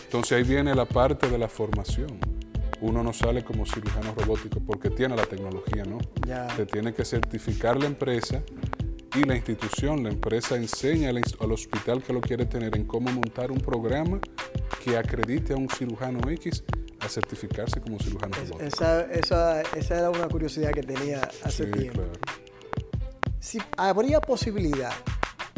Entonces 0.06 0.38
ahí 0.38 0.44
viene 0.44 0.74
la 0.74 0.86
parte 0.86 1.30
de 1.30 1.38
la 1.38 1.48
formación. 1.48 2.20
Uno 2.80 3.02
no 3.02 3.12
sale 3.12 3.44
como 3.44 3.66
cirujano 3.66 4.14
robótico 4.16 4.60
porque 4.60 4.90
tiene 4.92 5.16
la 5.16 5.26
tecnología, 5.26 5.84
¿no? 5.84 5.98
Ya. 6.28 6.48
Se 6.56 6.66
tiene 6.66 6.94
que 6.94 7.04
certificar 7.04 7.76
la 7.78 7.88
empresa 7.88 8.44
y 9.16 9.24
la 9.24 9.36
institución, 9.36 10.04
la 10.04 10.10
empresa 10.10 10.56
enseña 10.56 11.10
al, 11.10 11.52
hospital 11.52 12.04
que 12.04 12.14
lo 12.14 12.22
quiere 12.22 12.46
tener 12.46 12.76
en 12.76 12.86
cómo 12.86 13.12
montar 13.12 13.52
un 13.52 13.60
programa 13.60 14.20
que 14.84 14.98
acredite 14.98 15.54
a 15.54 15.58
un 15.58 15.70
cirujano 15.70 16.20
X 16.30 16.64
a 17.00 17.08
certificarse 17.10 17.80
como 17.80 18.00
cirujano 18.00 18.36
Es- 18.38 18.50
robótico. 18.50 18.64
esa, 18.68 19.02
esa, 19.12 19.62
esa 19.62 19.98
era 20.00 20.10
una 20.10 20.28
curiosidad 20.28 20.72
que 20.72 20.84
tenía 20.84 21.22
hace 21.44 21.66
Sí, 21.66 21.72
tiempo. 21.72 22.02
claro. 22.02 22.12
Si 23.40 23.60
habría 23.78 24.20
posibilidad, 24.20 24.92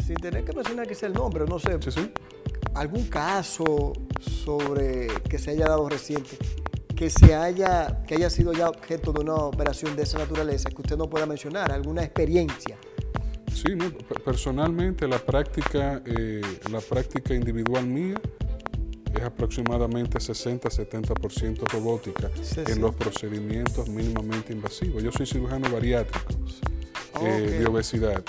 sin 0.06 0.16
tener 0.16 0.44
que 0.44 0.52
mencionar 0.52 0.86
que 0.86 0.94
sea 0.94 1.08
el 1.08 1.14
nombre, 1.14 1.44
no 1.46 1.58
sé, 1.58 1.76
Sí, 1.82 1.90
sí. 1.90 2.12
algún 2.74 3.08
caso 3.08 3.92
sobre 4.44 5.08
que 5.28 5.38
se 5.38 5.50
haya 5.52 5.66
dado 5.66 5.88
reciente, 5.88 6.36
que 6.94 7.10
se 7.10 7.34
haya, 7.34 8.02
que 8.06 8.14
haya 8.14 8.30
sido 8.30 8.52
ya 8.52 8.68
objeto 8.68 9.12
de 9.12 9.20
una 9.22 9.34
operación 9.34 9.96
de 9.96 10.02
esa 10.04 10.18
naturaleza, 10.18 10.68
que 10.70 10.82
usted 10.82 10.96
no 10.96 11.08
pueda 11.10 11.26
mencionar, 11.26 11.72
alguna 11.72 12.02
experiencia. 12.04 12.76
Sí, 13.52 13.74
no, 13.76 13.90
pe- 13.90 14.18
personalmente 14.20 15.06
la 15.08 15.18
práctica, 15.18 16.02
eh, 16.06 16.40
la 16.70 16.80
práctica 16.80 17.34
individual 17.34 17.86
mía 17.86 18.20
es 19.14 19.22
aproximadamente 19.22 20.18
60-70% 20.18 21.64
robótica 21.72 22.30
Sí, 22.42 22.60
en 22.60 22.74
sí. 22.74 22.80
los 22.80 22.94
procedimientos 22.94 23.88
mínimamente 23.88 24.52
invasivos. 24.52 25.02
Yo 25.02 25.10
soy 25.12 25.26
cirujano 25.26 25.68
bariátrico 25.70 26.32
eh, 27.22 27.58
de 27.60 27.66
obesidad 27.66 28.22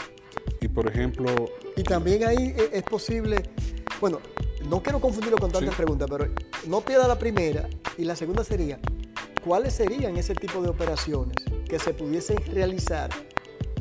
y, 0.60 0.68
por 0.68 0.88
ejemplo, 0.88 1.34
Y 1.78 1.84
también 1.84 2.24
ahí 2.25 2.56
e- 2.58 2.70
es 2.74 2.84
posible, 2.84 3.44
bueno, 4.01 4.20
no 4.68 4.82
quiero 4.82 5.00
confundirlo 5.00 5.38
con 5.38 5.51
tantas 5.51 5.70
Sí. 5.72 5.78
preguntas, 5.78 6.08
pero 6.10 6.28
no 6.68 6.82
pierda 6.82 7.08
la 7.08 7.18
primera 7.18 7.70
y 7.98 8.04
la 8.06 8.16
segunda 8.16 8.44
sería, 8.44 8.80
¿cuáles 9.46 9.74
serían 9.75 10.18
ese 10.18 10.34
tipo 10.34 10.62
de 10.62 10.70
operaciones 10.70 11.36
que 11.70 11.80
se 11.80 11.94
pudiesen 11.94 12.38
realizar 12.54 13.10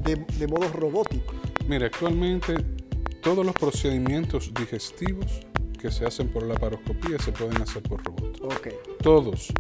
de, 0.05 0.17
de 0.17 0.47
modo 0.47 0.69
robótico? 0.73 1.35
mire, 1.67 1.87
actualmente 1.87 2.55
todos 3.23 3.45
los 3.45 3.55
procedimientos 3.55 4.53
digestivos 4.55 5.27
que 5.79 5.91
se 5.91 6.05
hacen 6.07 6.29
por 6.29 6.43
la 6.43 6.55
laparoscopía 6.55 7.19
se 7.19 7.33
pueden 7.33 7.61
hacer 7.63 7.83
por 7.83 8.03
robot. 8.05 8.41
Ok, 8.43 8.69
Todos. 9.03 9.53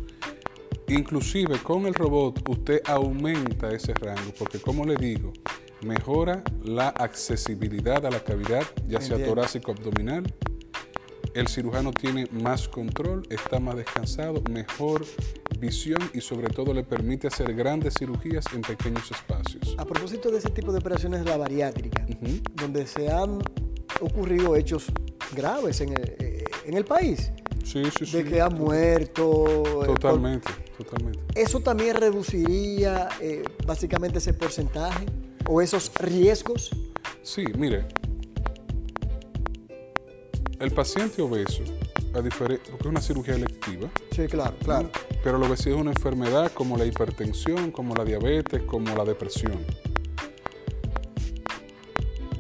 Inclusive 0.88 1.58
con 1.62 1.86
el 1.86 1.94
robot 1.94 2.46
usted 2.48 2.82
aumenta 2.86 3.70
ese 3.72 3.94
rango 3.94 4.32
porque 4.38 4.58
como 4.58 4.84
le 4.84 4.96
digo, 4.96 5.32
mejora 5.82 6.42
la 6.64 6.88
accesibilidad 6.88 8.04
a 8.04 8.10
la 8.10 8.20
cavidad, 8.24 8.64
ya 8.88 9.00
sea 9.00 9.16
Entiendo. 9.16 9.34
torácico 9.36 9.70
abdominal. 9.70 10.24
El 11.34 11.46
cirujano 11.46 11.92
tiene 11.92 12.26
más 12.32 12.68
control, 12.68 13.22
está 13.30 13.60
más 13.60 13.76
descansado, 13.76 14.42
mejor 14.50 15.06
visión 15.60 15.98
y 16.14 16.20
sobre 16.20 16.48
todo 16.48 16.72
le 16.72 16.82
permite 16.82 17.26
hacer 17.28 17.54
grandes 17.54 17.94
cirugías 17.98 18.44
en 18.54 18.62
pequeños 18.62 19.10
espacios. 19.10 19.74
a 19.78 19.84
propósito 19.84 20.30
de 20.30 20.38
ese 20.38 20.50
tipo 20.50 20.72
de 20.72 20.78
operaciones 20.78 21.24
la 21.24 21.36
bariátrica, 21.36 22.06
donde 22.54 22.86
se 22.86 23.10
han 23.10 23.38
ocurrido 24.00 24.56
hechos 24.56 24.86
graves 25.36 25.80
en 25.82 25.92
el, 25.92 26.16
eh, 26.18 26.44
en 26.66 26.76
el 26.76 26.84
país, 26.84 27.30
Sí, 27.64 27.82
sí, 27.96 28.06
sí. 28.06 28.16
de 28.16 28.24
que 28.24 28.40
ha 28.40 28.48
muerto. 28.48 29.44
eh, 29.46 29.62
por- 29.74 29.86
Totalmente, 29.86 30.50
totalmente. 30.78 31.20
¿Eso 31.34 31.60
también 31.60 31.94
reduciría 31.96 33.08
eh, 33.20 33.42
básicamente 33.66 34.18
ese 34.18 34.32
porcentaje 34.34 35.06
o 35.46 35.60
esos 35.60 35.92
riesgos? 36.00 36.70
Sí, 37.22 37.44
mire, 37.56 37.86
el 40.58 40.70
paciente 40.72 41.22
obeso, 41.22 41.62
a 42.14 42.22
porque 42.22 42.54
es 42.80 42.86
una 42.86 43.00
cirugía 43.00 43.34
electiva, 43.34 43.88
Sí, 44.10 44.26
claro, 44.26 44.56
claro. 44.64 44.90
pero 45.22 45.38
la 45.38 45.46
obesidad 45.46 45.76
es 45.76 45.80
una 45.80 45.90
enfermedad 45.92 46.50
como 46.52 46.76
la 46.76 46.84
hipertensión, 46.84 47.70
como 47.70 47.94
la 47.94 48.04
diabetes, 48.04 48.62
como 48.62 48.96
la 48.96 49.04
depresión. 49.04 49.64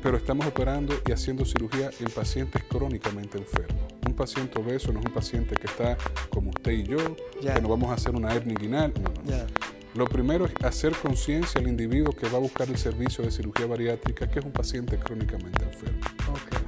Pero 0.02 0.16
estamos 0.16 0.46
operando 0.46 0.94
y 1.06 1.12
haciendo 1.12 1.44
cirugía 1.44 1.90
en 2.00 2.10
pacientes 2.10 2.64
crónicamente 2.64 3.38
enfermos. 3.38 3.76
Un 4.06 4.14
paciente 4.14 4.58
obeso 4.60 4.92
no 4.92 5.00
es 5.00 5.06
un 5.06 5.12
paciente 5.12 5.54
que 5.54 5.66
está 5.66 5.96
como 6.30 6.50
usted 6.50 6.72
y 6.72 6.84
yo, 6.84 6.98
que 7.40 7.60
nos 7.60 7.70
vamos 7.70 7.90
a 7.90 7.94
hacer 7.94 8.14
una 8.14 8.34
hernia 8.34 8.54
inguinal. 8.54 8.92
No, 8.94 9.10
no. 9.30 9.46
Lo 9.94 10.04
primero 10.06 10.46
es 10.46 10.52
hacer 10.64 10.94
conciencia 10.96 11.60
al 11.60 11.68
individuo 11.68 12.12
que 12.14 12.28
va 12.28 12.38
a 12.38 12.40
buscar 12.40 12.68
el 12.68 12.78
servicio 12.78 13.24
de 13.24 13.30
cirugía 13.30 13.66
bariátrica, 13.66 14.28
que 14.30 14.38
es 14.38 14.44
un 14.44 14.52
paciente 14.52 14.96
crónicamente 14.98 15.62
enfermo. 15.64 16.00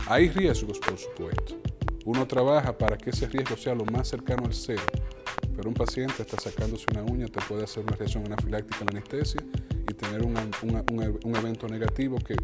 Hay 0.08 0.28
riesgos, 0.28 0.78
por 0.80 0.98
supuesto. 0.98 1.56
Uno 2.04 2.26
trabaja 2.26 2.76
para 2.76 2.96
que 2.96 3.10
ese 3.10 3.26
riesgo 3.26 3.56
sea 3.56 3.74
lo 3.74 3.84
más 3.84 4.08
cercano 4.08 4.44
al 4.44 4.54
cero. 4.54 4.82
Pero 5.54 5.68
un 5.68 5.74
paciente 5.74 6.22
está 6.22 6.40
sacándose 6.40 6.86
una 6.92 7.02
uña, 7.02 7.26
te 7.26 7.40
puede 7.42 7.64
hacer 7.64 7.84
una 7.84 7.96
reacción 7.96 8.24
anafiláctica 8.26 8.78
a 8.80 8.84
la 8.84 8.98
anestesia 8.98 9.40
y 9.88 9.94
tener 9.94 10.24
un, 10.24 10.34
un 10.62 11.36
evento 11.36 11.68
negativo 11.68 12.18
que 12.18 12.34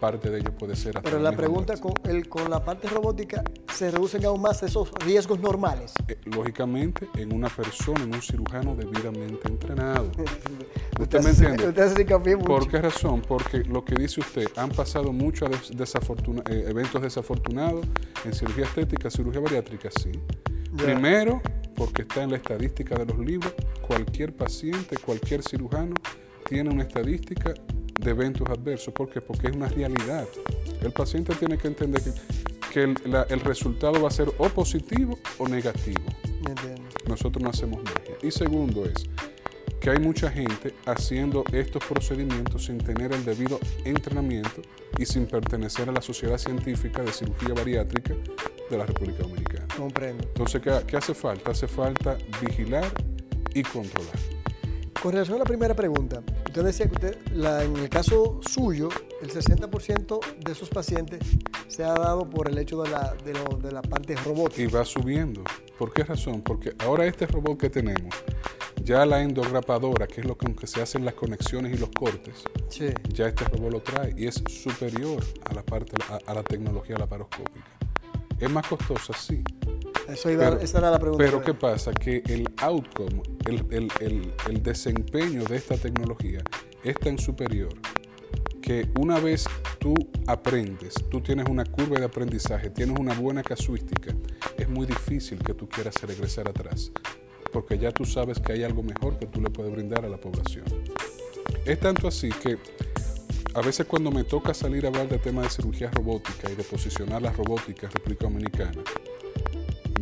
parte 0.00 0.30
de 0.30 0.38
ello 0.38 0.52
puede 0.56 0.74
ser 0.74 0.96
hasta 0.96 1.02
Pero 1.08 1.22
la 1.22 1.32
pregunta 1.32 1.76
con, 1.76 1.92
el, 2.04 2.28
con 2.28 2.50
la 2.50 2.64
parte 2.64 2.88
robótica, 2.88 3.44
¿se 3.72 3.90
reducen 3.90 4.24
aún 4.24 4.40
más 4.40 4.62
esos 4.62 4.90
riesgos 5.04 5.38
normales? 5.40 5.92
Eh, 6.08 6.16
Lógicamente, 6.24 7.08
en 7.16 7.32
una 7.34 7.48
persona, 7.48 8.02
en 8.04 8.14
un 8.14 8.22
cirujano 8.22 8.74
debidamente 8.74 9.46
entrenado. 9.48 10.10
Usted 10.98 11.22
me 11.22 11.30
entiende? 11.30 11.68
Usted 11.68 11.98
hincapié 11.98 12.36
mucho. 12.36 12.46
¿Por 12.48 12.68
qué 12.68 12.80
razón? 12.80 13.22
Porque 13.26 13.58
lo 13.58 13.84
que 13.84 13.94
dice 13.94 14.20
usted, 14.20 14.46
han 14.56 14.70
pasado 14.70 15.12
muchos 15.12 15.50
des- 15.50 15.76
desafortuna- 15.76 16.42
eh, 16.50 16.64
eventos 16.68 17.00
desafortunados 17.02 17.86
en 18.24 18.32
cirugía 18.32 18.64
estética, 18.64 19.10
cirugía 19.10 19.40
bariátrica, 19.40 19.90
sí. 20.00 20.10
Primero, 20.76 21.40
porque 21.74 22.02
está 22.02 22.22
en 22.22 22.30
la 22.30 22.36
estadística 22.36 22.94
de 22.94 23.04
los 23.06 23.18
libros, 23.18 23.52
cualquier 23.86 24.34
paciente, 24.34 24.96
cualquier 24.98 25.42
cirujano 25.42 25.94
tiene 26.48 26.70
una 26.70 26.82
estadística 26.84 27.54
de 28.00 28.10
eventos 28.10 28.48
adversos. 28.48 28.92
¿Por 28.94 29.08
qué? 29.10 29.20
Porque 29.20 29.48
es 29.48 29.56
una 29.56 29.68
realidad. 29.68 30.26
El 30.82 30.92
paciente 30.92 31.34
tiene 31.34 31.56
que 31.58 31.68
entender 31.68 32.02
que, 32.02 32.12
que 32.72 32.82
el, 32.84 32.94
la- 33.04 33.26
el 33.30 33.40
resultado 33.40 34.00
va 34.02 34.08
a 34.08 34.12
ser 34.12 34.28
o 34.38 34.48
positivo 34.48 35.18
o 35.38 35.46
negativo 35.48 36.02
nosotros 37.06 37.42
no 37.42 37.50
hacemos 37.50 37.82
magia. 37.84 38.16
Y 38.22 38.30
segundo 38.30 38.84
es 38.84 39.04
que 39.80 39.90
hay 39.90 39.98
mucha 39.98 40.30
gente 40.30 40.74
haciendo 40.86 41.44
estos 41.52 41.84
procedimientos 41.84 42.64
sin 42.66 42.78
tener 42.78 43.12
el 43.12 43.24
debido 43.24 43.58
entrenamiento 43.84 44.62
y 44.98 45.06
sin 45.06 45.26
pertenecer 45.26 45.88
a 45.88 45.92
la 45.92 46.02
Sociedad 46.02 46.38
Científica 46.38 47.02
de 47.02 47.12
Cirugía 47.12 47.54
Bariátrica 47.54 48.14
de 48.68 48.78
la 48.78 48.86
República 48.86 49.22
Dominicana. 49.22 49.66
Comprendo. 49.76 50.24
Entonces, 50.24 50.60
¿qué, 50.60 50.72
qué 50.86 50.96
hace 50.96 51.14
falta? 51.14 51.50
Hace 51.52 51.66
falta 51.68 52.18
vigilar 52.42 52.90
y 53.54 53.62
controlar. 53.62 54.16
Con 55.02 55.12
relación 55.12 55.36
a 55.36 55.38
la 55.40 55.44
primera 55.46 55.74
pregunta, 55.74 56.22
usted 56.46 56.62
decía 56.62 56.86
que 56.86 56.92
usted, 56.94 57.18
la- 57.32 57.64
en 57.64 57.74
el 57.76 57.88
caso 57.88 58.38
suyo, 58.46 58.90
el 59.22 59.30
60% 59.30 60.20
de 60.44 60.54
sus 60.54 60.68
pacientes 60.68 61.20
se 61.68 61.84
ha 61.84 61.94
dado 61.94 62.28
por 62.28 62.48
el 62.50 62.58
hecho 62.58 62.82
de 62.82 62.90
la, 62.90 63.14
de 63.24 63.32
lo- 63.32 63.56
de 63.56 63.72
la 63.72 63.80
parte 63.80 64.14
robótica. 64.16 64.60
Y 64.62 64.66
va 64.66 64.84
subiendo. 64.84 65.42
¿Por 65.78 65.92
qué 65.94 66.04
razón? 66.04 66.42
Porque 66.42 66.74
ahora 66.80 67.06
este 67.06 67.26
robot 67.26 67.58
que 67.58 67.70
tenemos, 67.70 68.14
ya 68.84 69.06
la 69.06 69.22
endograpadora, 69.22 70.06
que 70.06 70.20
es 70.20 70.26
lo 70.26 70.36
con 70.36 70.54
que 70.54 70.66
se 70.66 70.82
hacen 70.82 71.06
las 71.06 71.14
conexiones 71.14 71.72
y 71.74 71.78
los 71.78 71.88
cortes, 71.90 72.44
Sí. 72.68 72.88
ya 73.08 73.28
este 73.28 73.44
robot 73.44 73.72
lo 73.72 73.80
trae 73.80 74.12
y 74.18 74.26
es 74.26 74.42
superior 74.50 75.24
a 75.46 75.54
la 75.54 75.62
parte 75.62 75.92
a, 76.10 76.30
a 76.30 76.34
la 76.34 76.42
tecnología 76.42 76.98
laparoscópica. 76.98 77.64
Es 78.38 78.50
más 78.50 78.66
costosa, 78.66 79.14
sí. 79.14 79.42
Eso 80.12 80.30
iba, 80.30 80.44
Pero- 80.50 80.60
esa 80.60 80.78
era 80.78 80.90
la 80.90 80.98
pregunta. 80.98 81.24
Pero 81.24 81.40
que- 81.40 81.46
¿qué 81.46 81.54
pasa? 81.54 81.92
Que 81.92 82.22
el 82.26 82.48
outcome, 82.58 83.22
el, 83.46 83.64
el- 83.70 83.92
el- 84.00 84.32
el 84.48 84.62
desempeño 84.62 85.44
de 85.44 85.56
esta 85.56 85.76
tecnología 85.76 86.40
es 86.82 86.94
tan 86.96 87.18
superior 87.18 87.68
que 88.62 88.88
una 88.98 89.18
vez 89.20 89.46
tú 89.78 89.94
aprendes, 90.26 90.94
tú 91.10 91.20
tienes 91.20 91.46
una 91.48 91.64
curva 91.64 91.98
de 91.98 92.04
aprendizaje, 92.04 92.70
tienes 92.70 92.98
una 92.98 93.14
buena 93.14 93.42
casuística, 93.42 94.14
es 94.58 94.68
muy 94.68 94.86
difícil 94.86 95.38
que 95.42 95.54
tú 95.54 95.68
quieras 95.68 95.94
regresar 96.02 96.48
atrás, 96.48 96.92
porque 97.52 97.78
ya 97.78 97.90
tú 97.90 98.04
sabes 98.04 98.38
que 98.38 98.52
hay 98.52 98.62
algo 98.64 98.82
mejor 98.82 99.18
que 99.18 99.26
tú 99.26 99.40
le 99.40 99.50
puedes 99.50 99.72
brindar 99.72 100.04
a 100.04 100.08
la 100.08 100.18
población. 100.18 100.64
Es 101.64 101.80
tanto 101.80 102.08
así 102.08 102.28
que 102.28 102.58
a 103.54 103.60
veces 103.62 103.86
cuando 103.86 104.10
me 104.10 104.24
toca 104.24 104.54
salir 104.54 104.84
a 104.84 104.88
hablar 104.88 105.08
de 105.08 105.18
temas 105.18 105.44
de 105.44 105.50
cirugía 105.50 105.90
robótica 105.90 106.50
y 106.50 106.54
de 106.54 106.62
posicionar 106.62 107.20
la 107.22 107.32
robótica 107.32 107.86
en 107.86 107.92
República 107.92 108.24
Dominicana, 108.26 108.82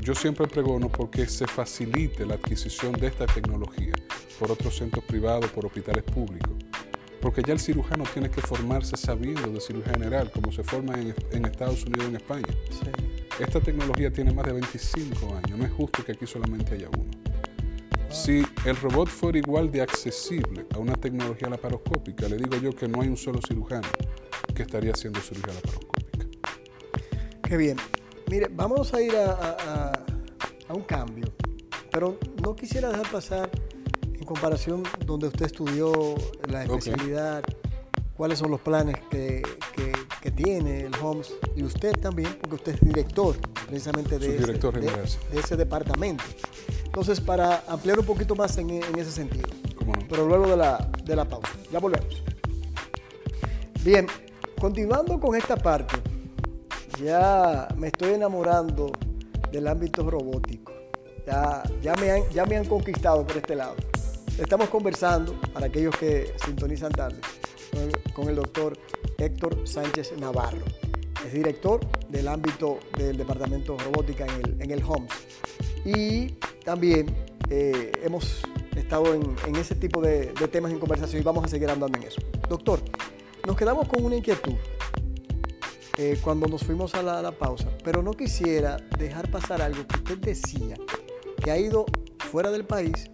yo 0.08 0.14
siempre 0.14 0.46
pregono 0.46 0.88
porque 0.88 1.26
se 1.26 1.46
facilite 1.46 2.24
la 2.24 2.36
adquisición 2.36 2.92
de 2.92 3.08
esta 3.08 3.26
tecnología 3.26 3.92
por 4.38 4.50
otros 4.50 4.74
centros 4.78 5.04
privados, 5.04 5.50
por 5.50 5.66
hospitales 5.66 6.02
públicos. 6.02 6.54
Porque 7.20 7.42
ya 7.46 7.52
el 7.52 7.60
cirujano 7.60 8.04
tiene 8.14 8.30
que 8.30 8.40
formarse 8.40 8.96
sabiendo 8.96 9.50
de 9.50 9.60
cirugía 9.60 9.92
general, 9.92 10.30
como 10.30 10.50
se 10.50 10.64
forma 10.64 10.94
en, 10.94 11.14
en 11.32 11.44
Estados 11.44 11.84
Unidos 11.84 12.04
y 12.04 12.08
en 12.08 12.16
España. 12.16 12.46
Sí. 12.70 12.86
Esta 13.38 13.60
tecnología 13.60 14.10
tiene 14.10 14.32
más 14.32 14.46
de 14.46 14.52
25 14.54 15.36
años, 15.44 15.58
no 15.58 15.66
es 15.66 15.72
justo 15.72 16.02
que 16.02 16.12
aquí 16.12 16.26
solamente 16.26 16.76
haya 16.76 16.88
uno. 16.88 17.10
Si 18.08 18.42
el 18.64 18.76
robot 18.76 19.08
fuera 19.10 19.36
igual 19.36 19.70
de 19.70 19.82
accesible 19.82 20.64
a 20.74 20.78
una 20.78 20.94
tecnología 20.94 21.50
laparoscópica, 21.50 22.28
le 22.30 22.38
digo 22.38 22.56
yo 22.56 22.74
que 22.74 22.88
no 22.88 23.02
hay 23.02 23.08
un 23.08 23.18
solo 23.18 23.40
cirujano 23.46 23.88
que 24.54 24.62
estaría 24.62 24.92
haciendo 24.92 25.20
cirugía 25.20 25.52
laparoscópica. 25.52 26.26
Qué 27.42 27.56
bien. 27.58 27.76
Mire, 28.30 28.48
vamos 28.50 28.92
a 28.92 29.00
ir 29.00 29.16
a, 29.16 29.32
a- 29.32 29.97
a- 30.68 30.74
un 30.74 30.82
cambio, 30.82 31.26
pero 31.90 32.18
no 32.42 32.54
quisiera 32.56 32.88
dejar 32.90 33.10
pasar 33.10 33.50
en 34.14 34.24
comparación 34.24 34.82
donde 35.06 35.28
usted 35.28 35.46
estudió 35.46 35.92
la 36.50 36.64
especialidad, 36.64 37.42
cuáles 38.14 38.38
son 38.40 38.50
los 38.50 38.60
planes 38.60 38.96
que, 39.10 39.42
que- 39.74 39.92
que 40.20 40.30
tiene 40.32 40.80
el 40.86 40.94
HOMS 41.00 41.32
y 41.56 41.62
usted 41.62 41.92
también, 41.92 42.36
porque 42.40 42.56
usted 42.56 42.74
es 42.74 42.80
director 42.80 43.36
precisamente 43.66 44.18
de, 44.18 44.26
ese, 44.36 44.58
de- 44.80 45.38
ese 45.38 45.56
departamento. 45.56 46.24
Entonces, 46.84 47.20
para 47.20 47.62
ampliar 47.68 47.98
un 48.00 48.06
poquito 48.06 48.34
más 48.34 48.56
en, 48.58 48.70
en 48.70 48.98
ese 48.98 49.10
sentido. 49.12 49.48
Pero 50.08 50.26
luego 50.26 50.48
de 50.48 50.56
la, 50.56 50.90
de 51.04 51.14
la 51.16 51.24
pausa. 51.26 51.50
Ya 51.70 51.78
volvemos. 51.78 52.22
Bien, 53.84 54.06
continuando 54.60 55.20
con 55.20 55.36
esta 55.36 55.56
parte, 55.56 55.94
ya 57.02 57.68
me 57.76 57.86
estoy 57.88 58.14
enamorando 58.14 58.90
del 59.52 59.66
ámbito 59.66 60.08
robótico. 60.08 60.72
Ya, 61.26 61.62
ya, 61.82 61.94
me 61.96 62.10
han, 62.10 62.22
ya 62.30 62.46
me 62.46 62.56
han 62.56 62.64
conquistado 62.64 63.26
por 63.26 63.36
este 63.36 63.54
lado. 63.54 63.76
Estamos 64.38 64.68
conversando, 64.68 65.34
para 65.52 65.66
aquellos 65.66 65.96
que 65.96 66.32
sintonizan 66.44 66.92
tarde, 66.92 67.20
con 68.14 68.28
el, 68.28 68.36
doctor 68.36 68.78
Héctor 69.18 69.66
Sánchez 69.66 70.12
Navarro. 70.18 70.64
Es 71.26 71.32
director 71.32 71.80
del 72.08 72.28
ámbito 72.28 72.78
del 72.96 73.16
departamento 73.16 73.76
de 73.76 73.84
robótica 73.84 74.24
en 74.26 74.32
el, 74.44 74.62
en 74.62 74.70
el 74.70 74.82
HOMS. 74.82 75.12
Y 75.84 76.28
también 76.64 77.14
eh, 77.50 77.92
hemos 78.04 78.42
estado 78.76 79.14
en, 79.14 79.36
en 79.46 79.56
ese 79.56 79.74
tipo 79.74 80.00
de, 80.00 80.26
temas 80.50 80.70
en 80.72 80.78
conversación 80.78 81.20
y 81.20 81.24
vamos 81.24 81.44
a 81.44 81.48
seguir 81.48 81.68
andando 81.70 81.98
en 81.98 82.04
eso. 82.04 82.20
Doctor, 82.48 82.80
nos 83.46 83.56
quedamos 83.56 83.88
con 83.88 84.04
una 84.04 84.16
inquietud 84.16 84.54
eh, 85.98 86.18
cuando 86.22 86.46
nos 86.46 86.64
fuimos 86.64 86.94
a 86.94 87.02
la, 87.02 87.18
a 87.18 87.22
la 87.22 87.32
pausa, 87.32 87.68
pero 87.84 88.02
no 88.02 88.12
quisiera 88.12 88.76
dejar 88.98 89.30
pasar 89.30 89.60
algo 89.60 89.86
que 89.86 89.96
usted 89.96 90.18
decía, 90.18 90.76
que 91.42 91.50
ha 91.50 91.58
ido 91.58 91.86
fuera 92.30 92.50
del 92.50 92.64
país 92.64 93.10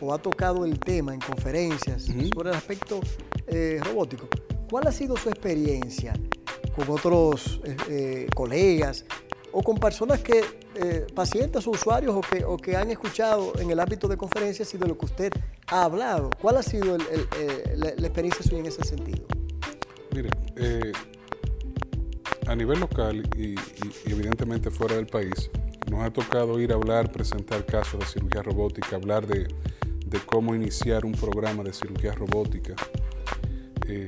o 0.00 0.12
ha 0.12 0.18
tocado 0.18 0.64
el 0.64 0.78
tema 0.78 1.14
en 1.14 1.20
conferencias 1.20 2.08
uh 2.08 2.12
-huh. 2.12 2.34
sobre 2.34 2.50
el 2.50 2.56
aspecto 2.56 3.00
eh, 3.46 3.80
robótico. 3.82 4.28
¿Cuál 4.70 4.86
ha 4.88 4.92
sido 4.92 5.16
su 5.16 5.28
experiencia 5.28 6.12
con 6.74 6.90
otros 6.90 7.60
eh, 7.64 7.76
eh 7.88 8.26
colegas 8.34 9.04
o 9.52 9.62
con 9.62 9.78
personas 9.78 10.20
que, 10.20 10.44
eh, 10.74 11.06
pacientes 11.14 11.66
o 11.66 11.70
usuarios 11.70 12.14
o 12.14 12.20
que, 12.20 12.44
o 12.44 12.58
que, 12.58 12.76
han 12.76 12.90
escuchado 12.90 13.58
en 13.58 13.70
el 13.70 13.80
ámbito 13.80 14.06
de 14.06 14.16
conferencias 14.18 14.74
y 14.74 14.76
de 14.76 14.86
lo 14.86 14.98
que 14.98 15.06
usted 15.06 15.32
ha 15.68 15.84
hablado? 15.84 16.28
¿Cuál 16.42 16.58
ha 16.58 16.62
sido 16.62 16.96
el, 16.96 17.02
el, 17.10 17.20
eh, 17.38 17.74
la, 17.76 17.92
la, 17.96 18.06
experiencia 18.06 18.42
suya 18.42 18.58
en 18.58 18.66
ese 18.66 18.84
sentido? 18.84 19.24
Mire, 20.12 20.28
a 22.46 22.54
nivel 22.54 22.80
local 22.80 23.28
y, 23.36 23.54
evidentemente 24.10 24.70
fuera 24.70 24.96
del 24.96 25.06
país, 25.06 25.50
nos 25.90 26.02
ha 26.02 26.12
tocado 26.12 26.60
ir 26.60 26.72
a 26.72 26.74
hablar, 26.74 27.10
presentar 27.12 27.64
casos 27.64 28.00
de 28.00 28.06
cirugía 28.06 28.42
robótica, 28.42 28.96
hablar 28.96 29.26
de, 29.26 29.46
de 30.06 30.18
cómo 30.20 30.54
iniciar 30.54 31.04
un 31.04 31.12
programa 31.12 31.62
de 31.62 31.72
cirugía 31.72 32.12
robótica. 32.12 32.74
Eh, 33.88 34.06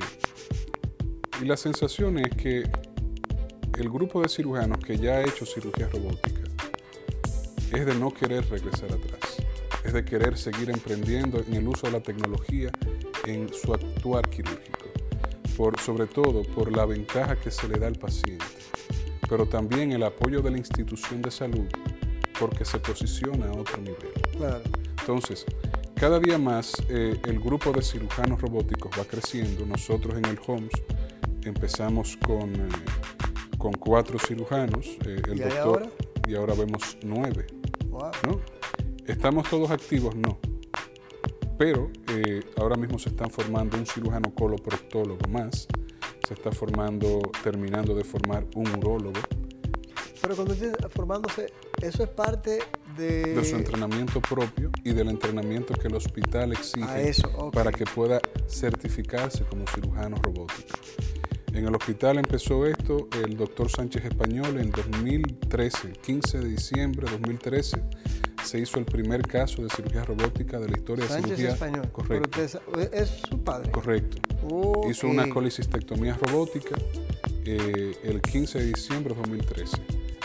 y 1.41 1.45
la 1.45 1.57
sensación 1.57 2.19
es 2.19 2.31
que 2.31 2.65
el 3.79 3.89
grupo 3.91 4.23
de 4.23 4.29
cirujanos 4.29 4.79
que 4.79 4.99
ya 4.99 5.15
ha 5.15 5.23
hecho 5.23 5.47
cirugía 5.47 5.89
robótica 5.89 6.43
es 7.73 7.87
de 7.87 7.95
no 7.95 8.13
querer 8.13 8.49
regresar 8.49 8.91
atrás, 8.93 9.37
es 9.85 9.93
de 9.93 10.05
querer 10.05 10.37
seguir 10.37 10.71
emprendiendo 10.71 11.41
en 11.47 11.55
el 11.55 11.69
uso 11.69 11.87
de 11.87 11.93
la 11.93 12.01
tecnología 12.01 12.71
en 13.27 13.53
su 13.53 13.75
actuar 13.75 14.29
quirúrgico, 14.29 14.78
por, 15.59 15.79
sobre 15.81 16.07
todo 16.07 16.43
por 16.45 16.75
la 16.75 16.87
ventaja 16.87 17.35
que 17.35 17.51
se 17.51 17.67
le 17.67 17.81
da 17.81 17.89
al 17.89 17.97
paciente, 17.97 18.45
pero 19.29 19.45
también 19.45 19.91
el 19.91 20.05
apoyo 20.05 20.41
de 20.41 20.53
la 20.53 20.57
institución 20.57 21.21
de 21.21 21.33
salud 21.33 21.67
porque 22.39 22.65
se 22.65 22.79
posiciona 22.79 23.49
a 23.49 23.53
otro 23.53 23.79
nivel. 23.79 24.13
Claro. 24.37 24.63
Entonces, 25.01 25.45
cada 25.97 26.21
día 26.21 26.39
más 26.39 26.73
eh, 26.89 27.21
el 27.25 27.41
grupo 27.41 27.73
de 27.73 27.83
cirujanos 27.83 28.41
robóticos 28.41 28.93
va 28.97 29.05
creciendo. 29.05 29.67
Nosotros 29.67 30.17
en 30.17 30.27
el 30.27 30.39
HOMS 30.47 30.71
empezamos 31.43 32.17
con, 32.25 32.55
eh, 32.55 32.69
con 33.59 33.73
cuatro 33.73 34.17
cirujanos, 34.21 34.87
eh, 35.07 35.21
el 35.27 35.39
¿Y 35.39 35.41
doctor, 35.41 35.59
ahora? 35.61 35.91
y 36.29 36.35
ahora 36.37 36.55
vemos 36.55 36.97
nueve. 37.03 37.49
Wow. 37.89 38.13
¿no? 38.29 38.41
¿Estamos 39.09 39.51
todos 39.51 39.73
activos? 39.73 40.15
No. 40.15 40.39
Pero 41.59 41.91
eh, 42.09 42.41
ahora 42.57 42.77
mismo 42.77 42.99
se 42.99 43.09
están 43.09 43.31
formando 43.31 43.77
un 43.77 43.85
cirujano 43.85 44.33
coloproctólogo 44.33 45.29
más, 45.29 45.67
se 46.27 46.35
está 46.35 46.53
formando, 46.53 47.21
terminando 47.43 47.95
de 47.95 48.05
formar 48.05 48.47
un 48.55 48.69
urólogo. 48.79 49.21
Pero 50.23 50.37
cuando 50.37 50.55
dice 50.55 50.73
formándose, 50.91 51.53
eso 51.83 52.05
es 52.05 52.09
parte 52.11 52.61
de... 52.97 53.35
de 53.35 53.45
su 53.45 53.57
entrenamiento 53.57 54.21
propio 54.21 54.71
y 54.85 54.93
del 54.93 55.09
entrenamiento 55.09 55.75
que 55.75 55.89
el 55.89 55.97
hospital 55.97 56.53
exige 56.53 57.09
eso, 57.09 57.29
okay. 57.37 57.51
para 57.51 57.73
que 57.73 57.85
pueda 57.85 58.21
certificarse 58.49 59.45
como 59.45 59.65
cirujano 59.67 60.17
robótico. 60.23 60.79
En 61.53 61.67
el 61.67 61.75
hospital 61.75 62.19
empezó 62.19 62.67
esto 62.67 63.09
el 63.25 63.37
doctor 63.37 63.69
Sánchez 63.71 64.05
Español 64.05 64.59
en 64.59 64.71
2013, 64.71 65.93
15 65.93 66.39
de 66.39 66.49
diciembre 66.49 67.07
de 67.07 67.13
2013. 67.13 67.83
Se 68.49 68.59
hizo 68.59 68.79
el 68.79 68.87
primer 68.87 69.21
caso 69.23 69.63
de 69.63 69.69
cirugía 69.69 70.05
robótica 70.05 70.59
de 70.59 70.69
la 70.71 70.79
historia 70.79 71.07
Sánchez 71.07 71.31
de 71.33 71.37
cirugía. 71.37 71.53
Español. 71.55 71.89
Correcto. 71.93 72.41
Es 72.93 73.09
su 73.29 73.39
padre. 73.45 73.71
Correcto. 73.71 74.17
Okay. 74.51 74.91
Hizo 74.93 75.07
una 75.07 75.29
colicistectomía 75.29 76.17
robótica 76.23 76.77
eh, 77.45 77.95
el 78.05 78.23
15 78.23 78.59
de 78.61 78.67
diciembre 78.73 79.15
de 79.15 79.21
2013. 79.21 79.77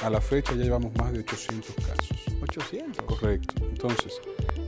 A 0.03 0.09
la 0.09 0.21
fecha 0.21 0.53
ya 0.55 0.63
llevamos 0.63 0.93
más 0.97 1.12
de 1.12 1.19
800 1.19 1.75
casos. 1.75 2.17
800. 2.41 3.05
Correcto. 3.05 3.55
Entonces, 3.69 4.13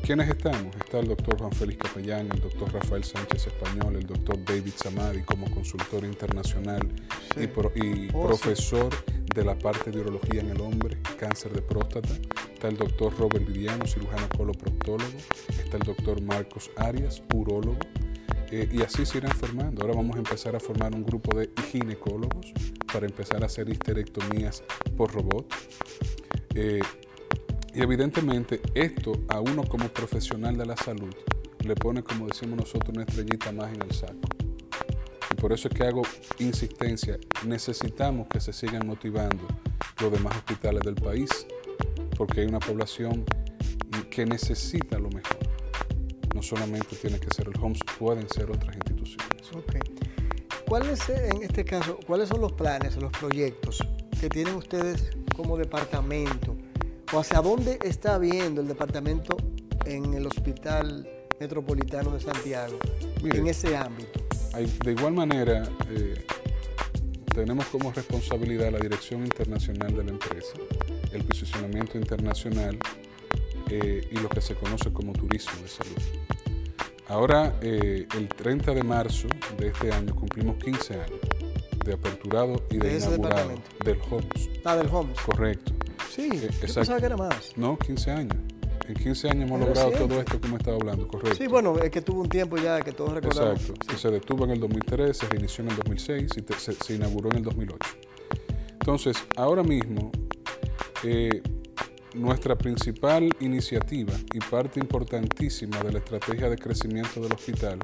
¿quiénes 0.03 0.27
estamos? 0.29 0.75
Está 0.75 0.99
el 0.99 1.07
doctor 1.07 1.37
Juan 1.37 1.51
Félix 1.53 1.77
Capellán, 1.89 2.29
el 2.33 2.41
doctor 2.41 2.73
Rafael 2.73 3.03
Sánchez 3.05 3.47
Español, 3.47 3.95
el 3.95 4.05
doctor 4.05 4.37
David 4.43 4.73
Samadi 4.75 5.21
como 5.21 5.49
consultor 5.51 6.03
internacional 6.03 6.81
Sí. 7.35 7.43
y, 7.43 7.47
pro- 7.47 7.71
y 7.75 8.09
Oh, 8.13 8.27
profesor 8.27 8.89
de 9.33 9.43
la 9.43 9.57
parte 9.57 9.91
de 9.91 9.99
urología 9.99 10.39
en 10.41 10.49
el 10.51 10.61
hombre, 10.61 10.97
cáncer 11.17 11.51
de 11.53 11.61
próstata. 11.61 12.09
Está 12.55 12.69
el 12.69 12.77
doctor 12.77 13.13
Robert 13.19 13.45
Viriano, 13.45 13.85
cirujano 13.85 14.29
coloproctólogo. 14.29 15.11
Está 15.49 15.75
el 15.75 15.83
doctor 15.83 16.21
Marcos 16.21 16.71
Arias, 16.77 17.21
urólogo. 17.33 17.77
Eh, 18.49 18.69
y 18.71 18.81
así 18.81 19.05
se 19.05 19.17
irán 19.17 19.35
formando. 19.35 19.81
Ahora 19.81 19.95
vamos 19.95 20.15
a 20.15 20.19
empezar 20.19 20.55
a 20.55 20.59
formar 20.61 20.95
un 20.95 21.03
grupo 21.03 21.37
de 21.37 21.49
ginecólogos 21.69 22.53
para 22.93 23.07
empezar 23.07 23.43
a 23.43 23.47
hacer 23.47 23.67
histerectomías 23.67 24.63
por 24.95 25.13
robot. 25.13 25.53
Eh, 26.55 26.79
y 27.73 27.81
evidentemente 27.81 28.61
esto 28.73 29.11
a 29.27 29.41
uno 29.41 29.65
como 29.65 29.89
profesional 29.89 30.55
de 30.55 30.65
la 30.65 30.77
salud 30.77 31.13
le 31.59 31.75
pone, 31.75 32.03
como 32.03 32.27
decimos 32.27 32.57
nosotros, 32.57 32.95
una 32.95 33.03
estrellita 33.03 33.51
más 33.51 33.73
en 33.73 33.81
el 33.81 33.91
saco. 33.91 34.29
Y 35.29 35.35
por 35.35 35.51
eso 35.51 35.67
es 35.67 35.73
que 35.73 35.83
hago 35.83 36.03
insistencia. 36.39 37.19
Necesitamos 37.45 38.27
que 38.29 38.39
se 38.39 38.53
sigan 38.53 38.87
motivando 38.87 39.45
los 39.99 40.09
demás 40.09 40.37
hospitales 40.37 40.83
del 40.83 40.95
país, 40.95 41.29
porque 42.17 42.41
hay 42.41 42.47
una 42.47 42.59
población 42.59 43.25
que 44.09 44.25
necesita 44.25 44.97
lo 44.97 45.09
mejor. 45.09 45.37
No 46.33 46.41
solamente 46.41 46.95
tiene 46.95 47.19
que 47.19 47.33
ser 47.33 47.47
el 47.47 47.61
HOMS, 47.61 47.79
pueden 47.97 48.27
ser 48.29 48.51
otras 48.51 48.75
instituciones. 48.75 49.51
Ok. 49.53 49.75
¿Cuáles, 50.67 51.07
en 51.09 51.43
este 51.43 51.63
caso, 51.63 51.99
cuáles 52.07 52.29
son 52.29 52.41
los 52.41 52.51
planes, 52.53 52.95
los 52.97 53.11
proyectos 53.11 53.79
que 54.19 54.29
tienen 54.29 54.55
ustedes 54.55 55.11
como 55.35 55.57
departamento? 55.57 56.55
¿O 57.13 57.19
hacia 57.19 57.39
dónde 57.39 57.77
está 57.83 58.17
viendo 58.17 58.61
el 58.61 58.67
departamento 58.67 59.37
en 59.85 60.13
el 60.13 60.25
Hospital 60.25 61.07
Metropolitano 61.39 62.11
de 62.11 62.19
Santiago 62.19 62.77
Mire, 63.21 63.39
en 63.39 63.47
ese 63.47 63.77
ámbito? 63.77 64.19
Hay, 64.53 64.65
de 64.83 64.91
igual 64.91 65.13
manera, 65.13 65.63
eh, 65.91 66.25
tenemos 67.33 67.65
como 67.67 67.91
responsabilidad 67.91 68.71
la 68.71 68.79
dirección 68.79 69.23
internacional 69.23 69.93
de 69.95 70.03
la 70.03 70.11
empresa, 70.11 70.53
el 71.15 71.23
posicionamiento 71.23 71.97
internacional 71.97 72.77
eh, 73.69 74.07
y 74.11 74.15
lo 74.17 74.29
que 74.29 74.41
se 74.41 74.55
conoce 74.55 74.91
como 74.91 75.13
turismo 75.13 75.53
de 75.61 75.67
salud. 75.67 75.97
Ahora, 77.07 77.57
eh, 77.61 78.07
el 78.17 78.27
30 78.27 78.73
de 78.73 78.83
marzo 78.83 79.27
de 79.57 79.67
este 79.67 79.91
año, 79.91 80.15
cumplimos 80.15 80.55
15 80.63 80.93
años 80.95 81.19
de 81.85 81.93
aperturado 81.93 82.63
y 82.71 82.77
de, 82.77 82.97
inaugurado 82.97 83.51
del 83.83 83.99
HOMS. 84.09 84.49
Ah, 84.63 84.75
del 84.75 84.87
Homes. 84.91 85.19
Correcto. 85.21 85.71
Sí, 86.09 86.29
Eh, 86.33 86.49
yo 86.67 86.73
pensaba 86.73 86.99
que 86.99 87.05
era 87.05 87.17
más. 87.17 87.51
No, 87.55 87.77
15 87.77 88.11
años. 88.11 88.35
En 88.87 88.93
15 88.95 89.29
años 89.29 89.49
hemos 89.49 89.59
logrado 89.59 89.91
todo 89.91 90.19
esto 90.19 90.39
que 90.39 90.47
hemos 90.47 90.59
estado 90.59 90.77
hablando, 90.77 91.07
correcto. 91.07 91.35
Sí, 91.35 91.47
bueno, 91.47 91.77
es 91.79 91.89
que 91.91 92.01
tuvo 92.01 92.21
un 92.21 92.29
tiempo 92.29 92.57
ya 92.57 92.81
que 92.81 92.91
todos 92.91 93.13
recordamos. 93.13 93.59
Exacto, 93.61 93.85
que 93.87 93.97
se 93.97 94.09
detuvo 94.11 94.45
en 94.45 94.51
el 94.51 94.59
2003, 94.59 95.15
se 95.17 95.27
reinició 95.27 95.63
en 95.63 95.71
el 95.71 95.75
2006 95.77 96.31
y 96.37 96.41
te- 96.41 96.53
se, 96.59 96.73
se 96.73 96.93
inauguró 96.95 97.29
en 97.31 97.37
el 97.37 97.43
2008. 97.43 97.77
Entonces, 98.73 99.17
ahora 99.35 99.63
mismo, 99.63 100.11
eh, 101.07 101.43
nuestra 102.15 102.57
principal 102.57 103.29
iniciativa 103.39 104.13
y 104.33 104.39
parte 104.39 104.79
importantísima 104.79 105.77
de 105.81 105.91
la 105.91 105.99
estrategia 105.99 106.49
de 106.49 106.57
crecimiento 106.57 107.21
del 107.21 107.31
hospital 107.31 107.77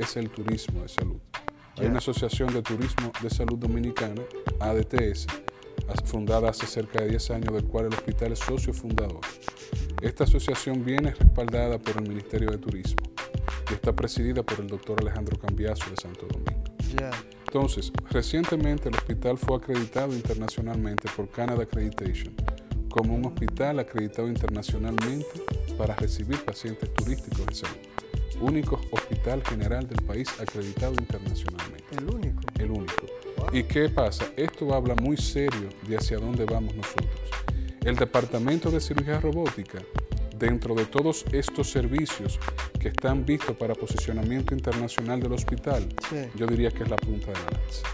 es 0.00 0.16
el 0.16 0.30
turismo 0.30 0.80
de 0.80 0.88
salud. 0.88 1.20
Hay 1.76 1.88
una 1.88 1.98
asociación 1.98 2.50
de 2.54 2.62
turismo 2.62 3.12
de 3.22 3.28
salud 3.28 3.58
dominicana, 3.58 4.22
ADTS, 4.58 5.26
fundada 6.06 6.48
hace 6.48 6.66
cerca 6.66 7.02
de 7.02 7.10
10 7.10 7.30
años, 7.32 7.52
del 7.52 7.64
cual 7.64 7.86
el 7.86 7.92
hospital 7.92 8.32
es 8.32 8.38
socio 8.38 8.72
fundador. 8.72 9.20
Esta 10.00 10.24
asociación 10.24 10.82
viene 10.82 11.10
respaldada 11.10 11.78
por 11.78 11.98
el 11.98 12.08
Ministerio 12.08 12.50
de 12.50 12.56
Turismo 12.56 13.02
y 13.70 13.74
está 13.74 13.94
presidida 13.94 14.42
por 14.42 14.60
el 14.60 14.68
doctor 14.68 14.98
Alejandro 15.02 15.38
Cambiaso 15.38 15.90
de 15.90 15.96
Santo 15.96 16.26
Domingo. 16.26 16.64
Ya. 16.98 17.10
Entonces, 17.46 17.92
recientemente 18.10 18.88
el 18.88 18.94
hospital 18.94 19.36
fue 19.36 19.58
acreditado 19.58 20.14
internacionalmente 20.14 21.10
por 21.14 21.28
Canada 21.28 21.64
Accreditation 21.64 22.34
como 22.92 23.14
un 23.14 23.24
hospital 23.24 23.80
acreditado 23.80 24.28
internacionalmente 24.28 25.42
para 25.78 25.96
recibir 25.96 26.38
pacientes 26.44 26.92
turísticos 26.94 27.46
de 27.46 27.54
salud. 27.54 27.76
Único 28.40 28.80
hospital 28.90 29.42
general 29.44 29.88
del 29.88 30.02
país 30.02 30.28
acreditado 30.38 30.92
internacionalmente. 30.92 31.84
El 31.96 32.14
único. 32.14 32.40
El 32.58 32.70
único. 32.70 33.06
¿Y 33.52 33.64
qué 33.64 33.88
pasa? 33.88 34.26
Esto 34.36 34.74
habla 34.74 34.94
muy 34.96 35.16
serio 35.16 35.70
de 35.88 35.96
hacia 35.96 36.18
dónde 36.18 36.44
vamos 36.44 36.74
nosotros. 36.76 37.20
El 37.82 37.96
Departamento 37.96 38.70
de 38.70 38.80
Cirugía 38.80 39.20
Robótica, 39.20 39.78
dentro 40.38 40.74
de 40.74 40.84
todos 40.84 41.24
estos 41.32 41.70
servicios 41.70 42.38
que 42.78 42.88
están 42.88 43.24
vistos 43.24 43.56
para 43.56 43.74
posicionamiento 43.74 44.54
internacional 44.54 45.18
del 45.20 45.32
hospital, 45.32 45.88
yo 46.34 46.46
diría 46.46 46.70
que 46.70 46.82
es 46.82 46.90
la 46.90 46.96
punta 46.96 47.28
de 47.28 47.38
la 47.38 47.58
lanza. 47.58 47.88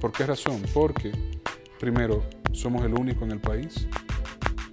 ¿Por 0.00 0.12
qué 0.12 0.24
razón? 0.24 0.62
Porque, 0.72 1.12
primero, 1.78 2.24
somos 2.52 2.84
el 2.84 2.94
único 2.94 3.24
en 3.24 3.32
el 3.32 3.40
país. 3.40 3.86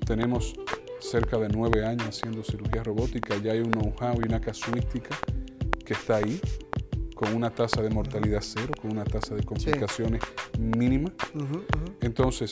Tenemos 0.07 0.55
cerca 1.01 1.37
de 1.37 1.49
nueve 1.49 1.85
años 1.85 2.07
haciendo 2.07 2.41
cirugía 2.41 2.81
robótica, 2.81 3.35
ya 3.43 3.51
hay 3.51 3.59
un 3.59 3.71
know-how 3.71 4.17
y 4.21 4.25
una 4.25 4.39
casuística 4.39 5.13
que 5.85 5.93
está 5.93 6.15
ahí, 6.15 6.39
con 7.13 7.35
una 7.35 7.49
tasa 7.49 7.81
de 7.81 7.89
mortalidad 7.89 8.39
cero, 8.41 8.71
con 8.81 8.91
una 8.91 9.03
tasa 9.03 9.35
de 9.35 9.43
complicaciones 9.43 10.21
mínima. 10.57 11.11
Entonces, 11.99 12.51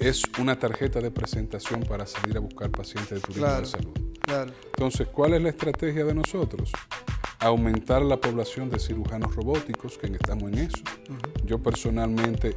es 0.00 0.22
una 0.40 0.58
tarjeta 0.58 1.00
de 1.00 1.12
presentación 1.12 1.84
para 1.84 2.06
salir 2.06 2.36
a 2.36 2.40
buscar 2.40 2.70
pacientes 2.70 3.10
de 3.10 3.20
turismo 3.20 3.46
de 3.46 3.64
salud. 3.64 3.92
Entonces, 4.74 5.06
¿cuál 5.08 5.34
es 5.34 5.42
la 5.42 5.50
estrategia 5.50 6.04
de 6.04 6.14
nosotros? 6.14 6.72
Aumentar 7.38 8.02
la 8.02 8.20
población 8.20 8.68
de 8.68 8.80
cirujanos 8.80 9.32
robóticos, 9.36 9.96
que 9.96 10.08
estamos 10.08 10.50
en 10.50 10.58
eso. 10.58 10.82
Yo 11.44 11.62
personalmente, 11.62 12.56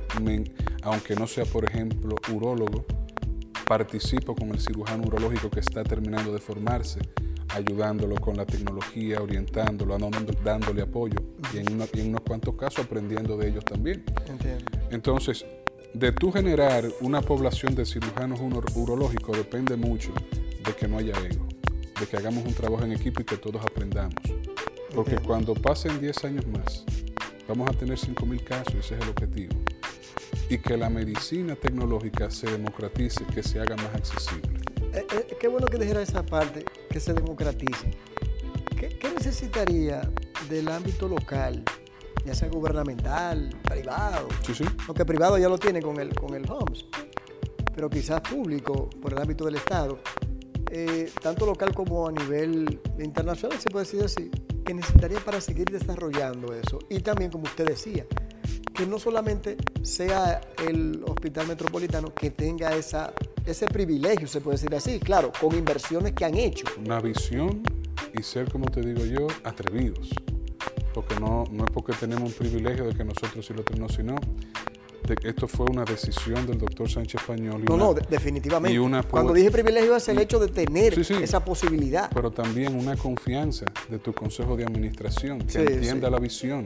aunque 0.82 1.14
no 1.14 1.28
sea, 1.28 1.46
por 1.46 1.70
ejemplo, 1.70 2.16
urólogo, 2.34 2.84
participo 3.72 4.36
con 4.36 4.50
el 4.50 4.60
cirujano 4.60 5.04
urológico 5.08 5.50
que 5.50 5.62
está 5.62 5.82
terminando 5.82 6.34
de 6.34 6.40
formarse, 6.40 7.00
ayudándolo 7.48 8.16
con 8.16 8.36
la 8.36 8.46
tecnología, 8.46 9.22
orientándolo, 9.22 9.98
dándole 10.44 10.82
apoyo 10.82 11.16
y 11.54 11.60
en, 11.60 11.72
unos 11.72 12.22
cuantos 12.28 12.56
casos 12.56 12.84
aprendiendo 12.84 13.38
de 13.38 13.48
ellos 13.48 13.64
también. 13.64 14.04
Entonces, 14.90 15.46
de 15.94 16.12
tú 16.12 16.34
generar 16.34 16.84
una 17.00 17.22
población 17.22 17.74
de 17.74 17.86
cirujanos 17.86 18.42
urológicos 18.76 19.38
depende 19.38 19.78
mucho 19.78 20.12
de 20.66 20.74
que 20.74 20.90
no 20.90 20.98
haya 20.98 21.14
ego, 21.20 21.48
de 21.98 22.06
que 22.06 22.18
hagamos 22.18 22.46
un 22.46 22.54
trabajo 22.54 22.84
en 22.84 22.92
equipo 22.92 23.22
y 23.22 23.24
que 23.24 23.38
todos 23.38 23.62
aprendamos. 23.62 24.16
Porque 24.94 25.16
cuando 25.16 25.54
pasen 25.54 25.98
10 26.02 26.26
años 26.26 26.46
más, 26.46 26.84
vamos 27.48 27.70
a 27.70 27.72
tener 27.72 27.98
5.000 27.98 28.44
casos, 28.44 28.76
ese 28.76 28.96
es 28.96 29.02
el 29.02 29.08
objetivo. 29.08 29.56
Y 30.52 30.58
que 30.58 30.76
la 30.76 30.90
medicina 30.90 31.56
tecnológica 31.56 32.30
se 32.30 32.46
democratice, 32.46 33.26
que 33.34 33.42
se 33.42 33.62
haga 33.62 33.78
más 33.78 33.96
accesible. 33.96 34.60
Eh, 34.94 35.08
eh, 35.16 35.38
qué 35.40 35.48
bueno 35.48 35.66
que 35.66 35.78
dijera 35.78 36.02
esa 36.02 36.26
parte, 36.26 36.66
que 36.90 37.00
se 37.00 37.14
democratice. 37.14 37.92
¿Qué, 38.78 39.14
necesitaría 39.16 40.02
del 40.50 40.68
ámbito 40.68 41.08
local, 41.08 41.64
ya 42.26 42.36
sea 42.36 42.50
gubernamental, 42.50 43.50
privado? 43.64 44.28
Sí, 44.46 44.54
sí. 44.54 44.66
Aunque 44.88 45.06
privado 45.06 45.38
ya 45.38 45.48
lo 45.48 45.58
tiene 45.58 45.82
con 45.82 45.98
el, 46.02 46.14
con 46.14 46.36
el 46.36 46.44
HOMS, 46.46 46.86
pero 47.74 47.90
quizás 47.90 48.20
público, 48.20 48.90
por 49.02 49.14
el 49.14 49.22
ámbito 49.22 49.46
del 49.46 49.56
Estado, 49.56 50.00
eh, 50.70 51.10
tanto 51.22 51.46
local 51.46 51.74
como 51.74 52.10
a 52.10 52.12
nivel 52.12 52.82
internacional, 53.00 53.58
se 53.58 53.70
puede 53.70 53.86
decir 53.86 54.04
así, 54.04 54.30
que 54.66 54.74
necesitaría 54.74 55.22
para 55.22 55.40
seguir 55.40 55.70
desarrollando 55.70 56.54
eso. 56.54 56.80
Y 56.90 57.00
también, 57.00 57.32
como 57.32 57.46
usted 57.46 57.68
decía, 57.68 58.06
que 58.74 58.86
no 58.86 59.00
solamente 59.00 59.58
sea 59.84 60.42
el 60.68 61.04
hospital 61.06 61.48
metropolitano 61.48 62.14
que 62.14 62.32
tenga 62.32 62.76
esa 62.76 63.14
ese 63.46 63.66
privilegio, 63.66 64.28
se 64.28 64.42
puede 64.42 64.58
decir 64.58 64.74
así, 64.76 65.00
claro, 65.00 65.32
con 65.40 65.56
inversiones 65.56 66.14
que 66.14 66.26
han 66.26 66.36
hecho. 66.36 66.66
Una 66.78 67.00
visión 67.00 67.64
y 68.18 68.24
ser, 68.24 68.52
como 68.52 68.66
te 68.66 68.82
digo 68.82 69.06
yo, 69.06 69.28
atrevidos. 69.44 70.10
Porque 70.94 71.16
no, 71.20 71.46
no 71.52 71.64
es 71.64 71.72
porque 71.72 71.94
tenemos 71.94 72.32
un 72.32 72.34
privilegio 72.34 72.86
de 72.86 72.94
que 72.94 73.04
nosotros 73.04 73.46
sí 73.46 73.54
lo 73.54 73.64
tenemos, 73.64 73.94
sino 73.94 74.16
de 75.08 75.16
que 75.16 75.30
esto 75.30 75.48
fue 75.48 75.66
una 75.70 75.84
decisión 75.84 76.46
del 76.46 76.58
doctor 76.58 76.90
Sánchez 76.90 77.22
Español. 77.22 77.64
no, 77.66 77.78
no, 77.78 77.94
definitivamente. 77.94 78.78
Cuando 79.10 79.34
dije 79.34 79.52
privilegio 79.52 79.96
es 79.96 80.08
el 80.10 80.20
hecho 80.20 80.40
de 80.40 80.48
tener 80.48 80.98
esa 81.00 81.44
posibilidad. 81.44 82.10
Pero 82.14 82.32
también 82.32 82.76
una 82.76 82.96
confianza 82.96 83.66
de 83.90 84.00
tu 84.00 84.14
consejo 84.14 84.56
de 84.56 84.64
administración, 84.64 85.40
que 85.40 85.60
entienda 85.60 86.10
la 86.10 86.20
visión 86.20 86.66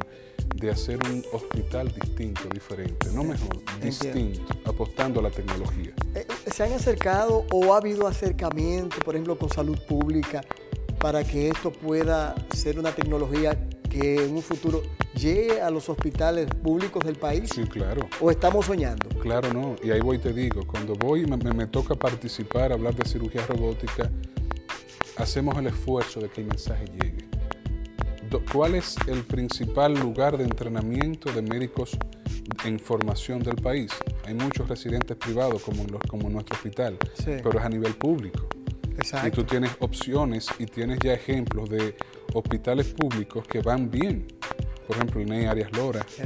de 0.55 0.69
hacer 0.69 0.99
un 1.09 1.23
hospital 1.31 1.93
distinto, 1.93 2.43
diferente, 2.53 3.09
no 3.13 3.23
mejor, 3.23 3.61
distinto, 3.81 4.41
apostando 4.65 5.19
a 5.19 5.23
la 5.23 5.31
tecnología. 5.31 5.93
Eh, 6.13 6.25
eh, 6.27 6.51
¿Se 6.51 6.63
han 6.63 6.73
acercado 6.73 7.45
o 7.51 7.73
ha 7.73 7.77
habido 7.77 8.07
acercamiento, 8.07 8.97
por 8.99 9.15
ejemplo, 9.15 9.37
con 9.37 9.49
salud 9.49 9.77
pública, 9.87 10.41
para 10.99 11.23
que 11.23 11.49
esto 11.49 11.71
pueda 11.71 12.35
ser 12.53 12.79
una 12.79 12.91
tecnología 12.91 13.64
que 13.99 14.25
en 14.25 14.36
un 14.36 14.41
futuro 14.41 14.84
llegue 15.15 15.62
a 15.62 15.69
los 15.69 15.88
hospitales 15.89 16.47
públicos 16.62 17.03
del 17.05 17.15
país? 17.15 17.49
Sí, 17.53 17.63
claro. 17.63 18.08
¿O 18.19 18.29
estamos 18.29 18.65
soñando? 18.65 19.08
Claro, 19.21 19.53
no. 19.53 19.75
Y 19.81 19.91
ahí 19.91 20.01
voy 20.01 20.17
te 20.17 20.34
digo, 20.34 20.65
cuando 20.67 20.93
voy 20.95 21.25
me, 21.25 21.38
me 21.38 21.67
toca 21.67 21.95
participar, 21.95 22.73
hablar 22.73 22.95
de 22.95 23.08
cirugía 23.08 23.45
robótica, 23.47 24.12
hacemos 25.17 25.58
el 25.58 25.67
esfuerzo 25.67 26.19
de 26.19 26.29
que 26.29 26.41
el 26.41 26.47
mensaje 26.47 26.86
llegue. 26.86 27.25
¿Cuál 28.51 28.75
es 28.75 28.97
el 29.08 29.23
principal 29.23 29.93
lugar 29.93 30.38
de 30.38 30.43
entrenamiento 30.43 31.31
de 31.31 31.41
médicos 31.41 31.97
en 32.65 32.79
formación 32.79 33.41
del 33.41 33.55
país? 33.55 33.91
Hay 34.25 34.34
muchos 34.34 34.67
residentes 34.67 35.15
privados 35.15 35.62
como 35.62 35.84
en, 35.84 35.91
los, 35.91 36.01
como 36.10 36.29
nuestro 36.29 36.58
hospital, 36.58 36.97
pero 37.23 37.60
es 37.60 37.65
a 37.65 37.69
nivel 37.69 37.93
público. 37.93 38.45
Exacto. 38.97 39.27
Y 39.27 39.31
tú 39.31 39.43
tienes 39.45 39.71
opciones 39.79 40.47
y 40.60 40.65
tienes 40.65 40.99
ya 40.99 41.13
ejemplos 41.13 41.69
de 41.69 41.95
hospitales 42.39 42.87
públicos 42.87 43.45
que 43.47 43.61
van 43.61 43.89
bien. 43.89 44.27
Por 44.87 44.97
ejemplo, 44.97 45.19
el 45.19 45.27
NEI 45.27 45.45
Arias 45.45 45.71
Lora. 45.75 46.05
sí. 46.13 46.25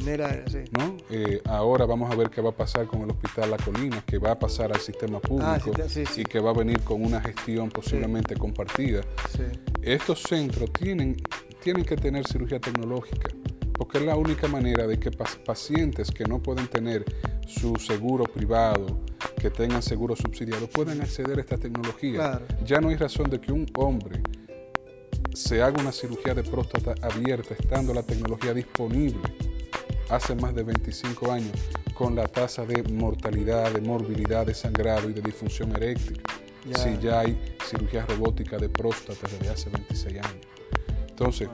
¿no? 0.77 0.97
Eh, 1.09 1.41
ahora 1.45 1.85
vamos 1.85 2.11
a 2.11 2.15
ver 2.15 2.29
qué 2.29 2.41
va 2.41 2.49
a 2.49 2.55
pasar 2.55 2.87
con 2.87 3.01
el 3.03 3.09
Hospital 3.11 3.51
La 3.51 3.57
Colina, 3.57 4.03
que 4.05 4.17
va 4.17 4.31
a 4.31 4.39
pasar 4.39 4.73
al 4.73 4.81
sistema 4.81 5.21
público 5.21 5.71
ah, 5.77 5.87
y 6.17 6.23
que 6.23 6.39
va 6.39 6.49
a 6.49 6.53
venir 6.53 6.81
con 6.81 7.03
una 7.05 7.21
gestión 7.21 7.69
posiblemente 7.69 8.35
compartida. 8.35 9.01
Estos 9.81 10.23
centros 10.23 10.73
tienen 10.73 11.15
tienen 11.59 11.83
que 11.83 11.95
tener 11.95 12.25
cirugía 12.25 12.59
tecnológica, 12.59 13.29
porque 13.73 13.97
es 13.97 14.05
la 14.05 14.15
única 14.15 14.47
manera 14.47 14.87
de 14.87 14.99
que 14.99 15.11
pacientes 15.11 16.09
que 16.11 16.23
no 16.23 16.41
pueden 16.41 16.67
tener 16.67 17.05
su 17.47 17.75
seguro 17.75 18.23
privado, 18.23 19.01
que 19.39 19.49
tengan 19.49 19.81
seguro 19.81 20.15
subsidiado, 20.15 20.67
puedan 20.67 21.01
acceder 21.01 21.37
a 21.37 21.41
esta 21.41 21.57
tecnología. 21.57 22.41
Ya 22.65 22.79
no 22.79 22.89
hay 22.89 22.95
razón 22.95 23.29
de 23.29 23.39
que 23.39 23.51
un 23.51 23.65
hombre 23.77 24.21
se 25.33 25.61
haga 25.61 25.81
una 25.81 25.91
cirugía 25.91 26.33
de 26.33 26.43
próstata 26.43 26.95
abierta 27.01 27.55
estando 27.57 27.93
la 27.93 28.03
tecnología 28.03 28.53
disponible 28.53 29.21
hace 30.09 30.35
más 30.35 30.55
de 30.55 30.63
25 30.63 31.31
años 31.31 31.53
con 31.93 32.15
la 32.15 32.27
tasa 32.27 32.65
de 32.65 32.81
mortalidad, 32.83 33.71
de 33.71 33.81
morbilidad, 33.81 34.45
de 34.45 34.53
sangrado 34.53 35.09
y 35.09 35.13
de 35.13 35.21
disfunción 35.21 35.75
eréctil. 35.75 36.21
Si 36.75 36.97
ya 36.99 37.21
hay 37.21 37.55
cirugía 37.65 38.05
robótica 38.05 38.57
de 38.57 38.69
próstata 38.69 39.27
desde 39.27 39.49
hace 39.49 39.69
26 39.69 40.17
años. 40.17 40.47
Entonces, 41.09 41.49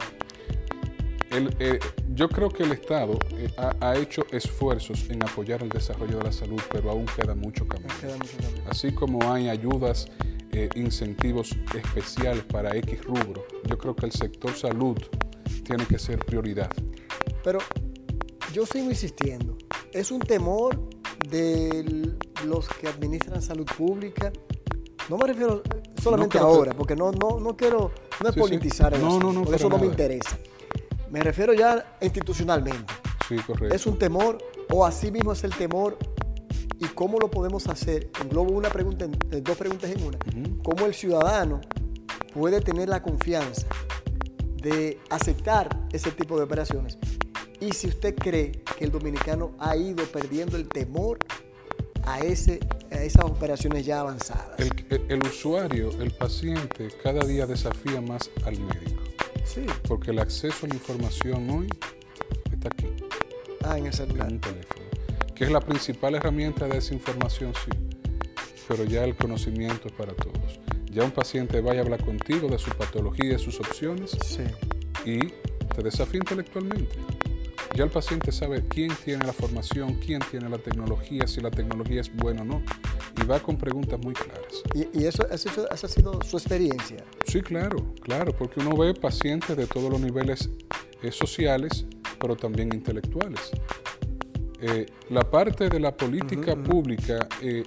eh, 1.32 1.80
yo 2.14 2.30
creo 2.30 2.50
que 2.50 2.64
el 2.64 2.72
Estado 2.72 3.18
eh, 3.34 3.50
ha, 3.82 3.96
hecho 3.96 4.26
esfuerzos 4.32 5.10
en 5.10 5.24
apoyar 5.24 5.64
el 5.64 5.70
desarrollo 5.70 6.20
de 6.20 6.26
la 6.26 6.32
salud, 6.32 6.62
pero 6.72 6.92
aún 6.92 7.06
queda 7.08 7.36
mucho 7.36 7.68
camino. 7.68 7.92
Así 8.70 8.92
como 8.92 9.32
hay 9.32 9.50
ayudas, 9.50 10.08
eh, 10.58 10.70
incentivos 10.76 11.54
especiales 11.76 12.46
para 12.46 12.74
X 12.78 13.04
rubro, 13.04 13.46
yo 13.68 13.78
creo 13.78 13.94
que 13.94 14.06
el 14.06 14.14
sector 14.14 14.56
salud 14.56 14.98
tiene 15.66 15.86
que 15.86 16.00
ser 16.00 16.18
prioridad. 16.20 16.72
Pero 17.44 17.60
yo 18.54 18.66
sigo 18.66 18.90
insistiendo, 18.90 19.58
es 19.92 20.12
un 20.12 20.22
temor 20.22 20.88
de 21.30 22.16
los 22.46 22.70
que 22.70 22.88
administran 22.88 23.42
salud 23.42 23.66
pública. 23.66 24.32
No 25.10 25.18
me 25.18 25.28
refiero 25.28 25.62
solamente 26.02 26.38
ahora, 26.38 26.74
porque 26.74 26.96
no, 26.96 27.12
no, 27.12 27.38
no 27.42 27.58
quiero 27.58 27.92
no 28.24 28.30
es 28.30 28.36
politizar 28.38 28.94
eso, 28.94 29.54
eso 29.54 29.68
no 29.68 29.78
me 29.78 29.88
interesa. 29.88 30.38
Me 31.12 31.20
refiero 31.20 31.54
ya 31.54 31.98
institucionalmente. 32.00 32.94
Sí, 33.28 33.36
correcto. 33.46 33.76
¿Es 33.76 33.86
un 33.86 34.00
temor 34.00 34.38
o 34.70 34.86
así 34.86 35.12
mismo 35.12 35.34
es 35.34 35.44
el 35.44 35.54
temor? 35.54 35.98
¿Y 36.80 36.86
cómo 36.88 37.20
lo 37.20 37.30
podemos 37.30 37.68
hacer? 37.68 38.10
Englobo 38.22 38.54
una 38.54 38.70
pregunta, 38.70 39.06
eh, 39.32 39.42
dos 39.42 39.58
preguntas 39.58 39.90
en 39.90 40.04
una. 40.04 40.18
¿Cómo 40.64 40.86
el 40.86 40.94
ciudadano 40.94 41.62
puede 42.34 42.62
tener 42.62 42.90
la 42.90 43.02
confianza 43.02 43.68
de 44.62 45.00
aceptar 45.10 45.88
ese 45.92 46.12
tipo 46.12 46.38
de 46.38 46.44
operaciones? 46.44 46.98
Y 47.60 47.72
si 47.72 47.88
usted 47.88 48.16
cree 48.16 48.52
que 48.78 48.86
el 48.86 48.92
dominicano 48.92 49.56
ha 49.60 49.78
ido 49.78 50.04
perdiendo 50.06 50.58
el 50.58 50.68
temor 50.68 51.20
a, 52.06 52.20
ese, 52.20 52.60
a 52.92 53.02
esas 53.02 53.26
operaciones 53.26 53.86
ya 53.86 54.02
avanzadas. 54.02 54.60
El, 54.60 55.24
usuario, 55.24 55.90
el 56.02 56.12
paciente, 56.12 56.90
cada 57.04 57.26
día 57.26 57.46
desafía 57.46 58.02
más 58.02 58.30
al 58.46 58.60
médico. 58.60 59.02
Sí. 59.44 59.66
Porque 59.88 60.12
el 60.12 60.20
acceso 60.20 60.66
a 60.66 60.70
la 60.70 60.76
información 60.76 61.50
hoy 61.50 61.68
está 62.52 62.70
aquí. 62.70 62.88
Ah, 63.64 63.78
en 63.78 63.88
el 63.88 63.94
celular. 63.94 64.28
En 64.28 64.36
un 64.36 64.42
teléfono. 64.42 64.85
Que 65.36 65.44
es 65.44 65.52
la 65.52 65.60
principal 65.60 66.16
herramienta 66.16 66.68
de 66.68 66.78
esa 66.78 66.94
información, 66.94 67.54
sí. 67.54 67.78
pero 68.68 68.84
ya 68.86 69.04
el 69.04 69.16
conocimiento 69.16 69.88
es 69.88 69.94
para 69.94 70.14
todos. 70.14 70.60
Ya 70.92 71.04
un 71.04 71.12
paciente 71.12 71.60
va 71.62 71.74
a 71.74 71.80
hablar 71.80 72.04
contigo 72.04 72.48
de 72.48 72.58
su 72.58 72.72
patología 72.72 73.36
y 73.36 73.40
sus 73.40 73.60
opciones 73.60 74.12
Sí. 74.26 74.44
y 75.06 75.20
te 75.76 75.84
desafía 75.84 76.20
intelectualmente. 76.20 76.96
Ya 77.76 77.84
el 77.84 77.90
paciente 77.90 78.32
sabe 78.32 78.64
quién 78.70 78.92
tiene 79.04 79.26
la 79.26 79.34
formación, 79.34 79.96
quién 79.96 80.22
tiene 80.32 80.48
la 80.50 80.58
tecnología, 80.58 81.28
si 81.28 81.42
la 81.42 81.52
tecnología 81.52 82.00
es 82.00 82.16
buena 82.16 82.44
o 82.44 82.46
no, 82.46 82.64
y 83.22 83.26
va 83.26 83.42
con 83.42 83.58
preguntas 83.58 84.00
muy 84.00 84.14
claras. 84.14 84.64
Y, 84.74 85.02
y 85.02 85.06
eso, 85.06 85.28
eso- 85.30 85.68
esa 85.70 85.86
ha 85.88 85.90
sido 85.90 86.18
su 86.26 86.38
experiencia. 86.38 87.04
Sí, 87.28 87.42
claro, 87.42 87.94
claro, 88.02 88.32
porque 88.34 88.62
uno 88.62 88.78
ve 88.78 88.94
pacientes 88.94 89.58
de 89.58 89.68
todos 89.68 89.92
los 89.92 90.00
niveles 90.00 90.50
eh, 91.04 91.12
sociales, 91.12 91.86
pero 92.20 92.38
también 92.38 92.74
intelectuales. 92.74 93.52
Eh, 94.62 94.86
la 95.10 95.22
parte 95.30 95.70
de 95.70 95.80
la 95.80 95.96
política 95.96 96.56
pública, 96.56 97.28
eh, 97.42 97.64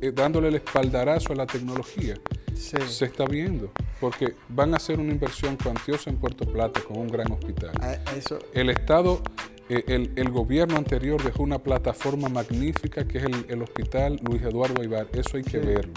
eh, 0.00 0.12
dándole 0.14 0.48
el 0.48 0.56
espaldarazo 0.56 1.32
a 1.32 1.36
la 1.36 1.46
tecnología, 1.46 2.14
Sí. 2.54 2.76
se 2.88 3.04
está 3.06 3.24
viendo, 3.24 3.70
porque 4.00 4.34
van 4.48 4.74
a 4.74 4.76
hacer 4.76 4.98
una 5.00 5.12
inversión 5.12 5.56
cuantiosa 5.56 6.10
en 6.10 6.16
Puerto 6.16 6.44
Plata 6.46 6.80
con 6.82 6.98
un 6.98 7.08
gran 7.08 7.30
hospital. 7.32 7.70
A- 7.80 8.10
a 8.10 8.16
eso, 8.16 8.38
El 8.52 8.68
Estado, 8.70 9.22
el, 9.68 10.12
el 10.16 10.28
gobierno 10.30 10.76
anterior 10.76 11.22
dejó 11.22 11.44
una 11.44 11.58
plataforma 11.60 12.28
magnífica 12.28 13.06
que 13.06 13.18
es 13.18 13.24
el, 13.24 13.46
el 13.48 13.62
Hospital 13.62 14.18
Luis 14.28 14.42
Eduardo 14.42 14.82
Aibar. 14.82 15.06
Eso 15.12 15.36
hay 15.36 15.44
que 15.44 15.60
Sí. 15.60 15.66
verlo. 15.66 15.92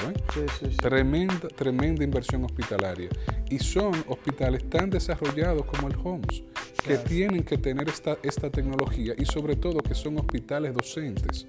Tremenda, 0.77 1.47
tremenda 1.55 2.03
inversión 2.03 2.43
hospitalaria. 2.45 3.09
Y 3.49 3.59
son 3.59 3.93
hospitales 4.07 4.69
tan 4.69 4.89
desarrollados 4.89 5.65
como 5.65 5.87
el 5.87 5.95
HOMS, 5.95 6.43
que 6.83 6.93
Claro. 6.95 7.09
tienen 7.09 7.43
que 7.43 7.57
tener 7.57 7.87
esta, 7.89 8.17
esta 8.23 8.49
tecnología 8.49 9.13
y 9.17 9.25
sobre 9.25 9.55
todo 9.55 9.79
que 9.79 9.95
son 9.95 10.17
hospitales 10.19 10.73
docentes. 10.73 11.45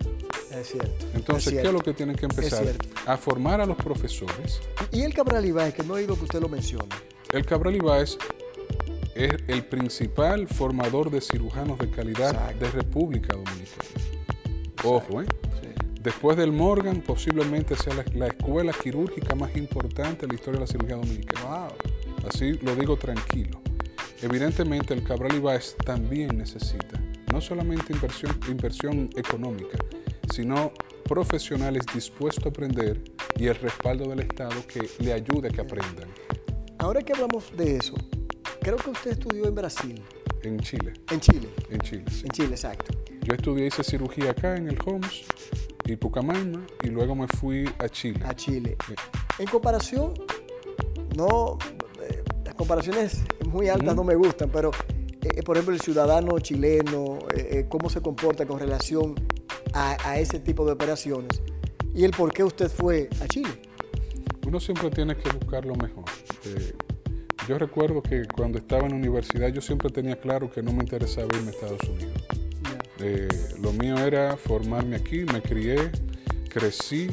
Es 0.53 0.69
cierto. 0.69 1.07
Entonces, 1.15 1.53
es 1.53 1.61
¿qué 1.63 1.67
es 1.67 1.73
lo 1.73 1.81
que 1.81 1.93
tienen 1.93 2.15
que 2.17 2.27
empezar? 2.27 2.65
A 3.07 3.17
formar 3.17 3.61
a 3.61 3.67
los 3.67 3.77
profesores. 3.77 4.61
Y 4.93 5.03
el 5.03 5.13
Cabral 5.13 5.45
Ibáez, 5.45 5.75
que 5.75 5.83
no 5.83 5.97
he 5.97 6.01
oído 6.03 6.17
que 6.17 6.25
usted 6.25 6.41
lo 6.41 6.49
mencione. 6.49 6.89
El 7.33 7.45
Cabral 7.45 7.75
Ibáez 7.75 8.17
es 9.17 9.33
el 9.49 9.65
principal 9.65 10.47
formador 10.49 11.11
de 11.11 11.21
cirujanos 11.21 11.79
de 11.79 11.91
calidad 11.91 12.31
Exacto. 12.31 12.65
de 12.65 12.71
República 12.71 13.35
Dominicana. 13.37 13.91
Ojo, 14.85 15.23
¿eh? 15.23 15.27
Sí. 15.63 15.69
Después 16.01 16.37
del 16.37 16.53
Morgan, 16.53 17.01
posiblemente 17.01 17.75
sea 17.77 17.95
la, 17.95 18.05
la 18.15 18.27
escuela 18.29 18.73
quirúrgica 18.73 19.35
más 19.35 19.57
importante 19.57 20.27
en 20.27 20.31
la 20.31 20.35
historia 20.35 20.61
de 20.61 20.67
la 20.67 20.71
cirugía 20.71 20.97
dominicana. 20.97 21.69
Wow. 21.69 22.29
Así 22.29 22.53
lo 22.63 22.75
digo 22.77 22.97
tranquilo. 22.97 23.61
Evidentemente 24.25 24.95
el 24.95 25.05
Cabral 25.05 25.37
Ibáez 25.37 25.77
también 25.85 26.39
necesita 26.39 26.99
no 27.31 27.43
solamente 27.43 27.93
inversión, 27.93 28.35
inversión 28.49 29.11
económica, 29.17 29.77
sino 30.33 30.73
profesionales 31.05 31.83
dispuestos 31.93 32.47
a 32.47 32.49
aprender 32.49 33.03
y 33.37 33.49
el 33.49 33.55
respaldo 33.57 34.09
del 34.09 34.21
Estado 34.21 34.67
que 34.67 34.89
le 35.01 35.13
ayude 35.13 35.49
a 35.49 35.51
que 35.51 35.61
aprendan. 35.61 36.09
Ahora 36.79 37.03
que 37.03 37.13
hablamos 37.13 37.55
de 37.55 37.77
eso, 37.77 37.97
creo 38.63 38.77
que 38.77 38.89
usted 38.89 39.11
estudió 39.11 39.47
en 39.47 39.55
Brasil, 39.55 40.03
En 40.43 40.59
Chile, 40.59 40.95
en 41.11 41.21
Chile. 41.21 41.49
en 41.69 41.81
Chile. 41.81 42.05
sí. 42.11 42.23
En 42.25 42.31
Chile, 42.31 42.51
exacto. 42.53 42.95
Yo 43.25 43.35
estudié, 43.35 43.67
hice 43.67 43.85
cirugía 43.85 44.31
acá 44.31 44.57
en 44.57 44.69
el 44.69 44.79
Homs 44.87 45.25
y 45.85 45.97
Pucamaima 45.97 46.65
y 46.83 46.87
luego 46.87 47.15
me 47.15 47.27
fui 47.29 47.69
a 47.79 47.91
Chile. 47.91 48.21
A 48.25 48.35
Chile. 48.35 48.75
Sí. 48.89 48.95
En 49.39 49.47
comparación, 49.49 50.15
no, 51.15 51.59
eh, 52.03 52.23
las 52.43 52.55
comparaciones 52.55 53.23
muy 53.55 53.69
altas 53.69 53.95
no 53.95 54.05
me 54.05 54.17
gustan, 54.17 54.51
pero 54.51 54.71
eh, 55.23 55.43
por 55.43 55.57
ejemplo 55.57 55.75
el 55.75 55.81
ciudadano 55.81 56.39
chileno, 56.41 57.19
eh, 57.35 57.49
eh, 57.51 57.67
cómo 57.69 57.89
se 57.89 58.03
comporta 58.03 58.45
con 58.45 58.59
relación 58.59 59.15
a, 59.73 59.97
a 60.07 60.19
ese 60.19 60.41
tipo 60.41 60.67
de 60.67 60.73
operaciones 60.73 61.41
y 61.95 62.05
el 62.05 62.11
por 62.11 62.33
qué 62.33 62.45
usted 62.45 62.69
fue 62.69 63.09
a 63.23 63.27
Chile. 63.29 63.51
Uno 64.47 64.61
siempre 64.61 64.91
tiene 64.91 65.17
que 65.17 65.31
buscar 65.31 65.65
lo 65.65 65.75
mejor. 65.77 66.05
Eh, 66.45 66.75
yo 67.49 67.59
recuerdo 67.59 68.03
que 68.03 68.25
cuando 68.27 68.59
estaba 68.59 68.83
en 68.83 68.91
la 68.91 68.97
universidad 68.97 69.49
yo 69.49 69.61
siempre 69.61 69.89
tenía 69.89 70.17
claro 70.21 70.51
que 70.51 70.63
no 70.63 70.73
me 70.73 70.83
interesaba 70.83 71.29
irme 71.37 71.49
a 71.49 71.55
Estados 71.55 71.81
Unidos. 71.89 72.23
Lo 73.61 73.73
mío 73.73 73.99
era 73.99 74.37
formarme 74.37 74.97
aquí, 74.97 75.25
me 75.25 75.43
crié, 75.43 75.91
crecí 76.49 77.09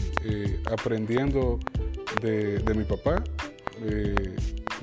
aprendiendo 0.65 1.59
de, 2.21 2.59
de 2.59 2.73
mi 2.73 2.85
papá. 2.85 3.21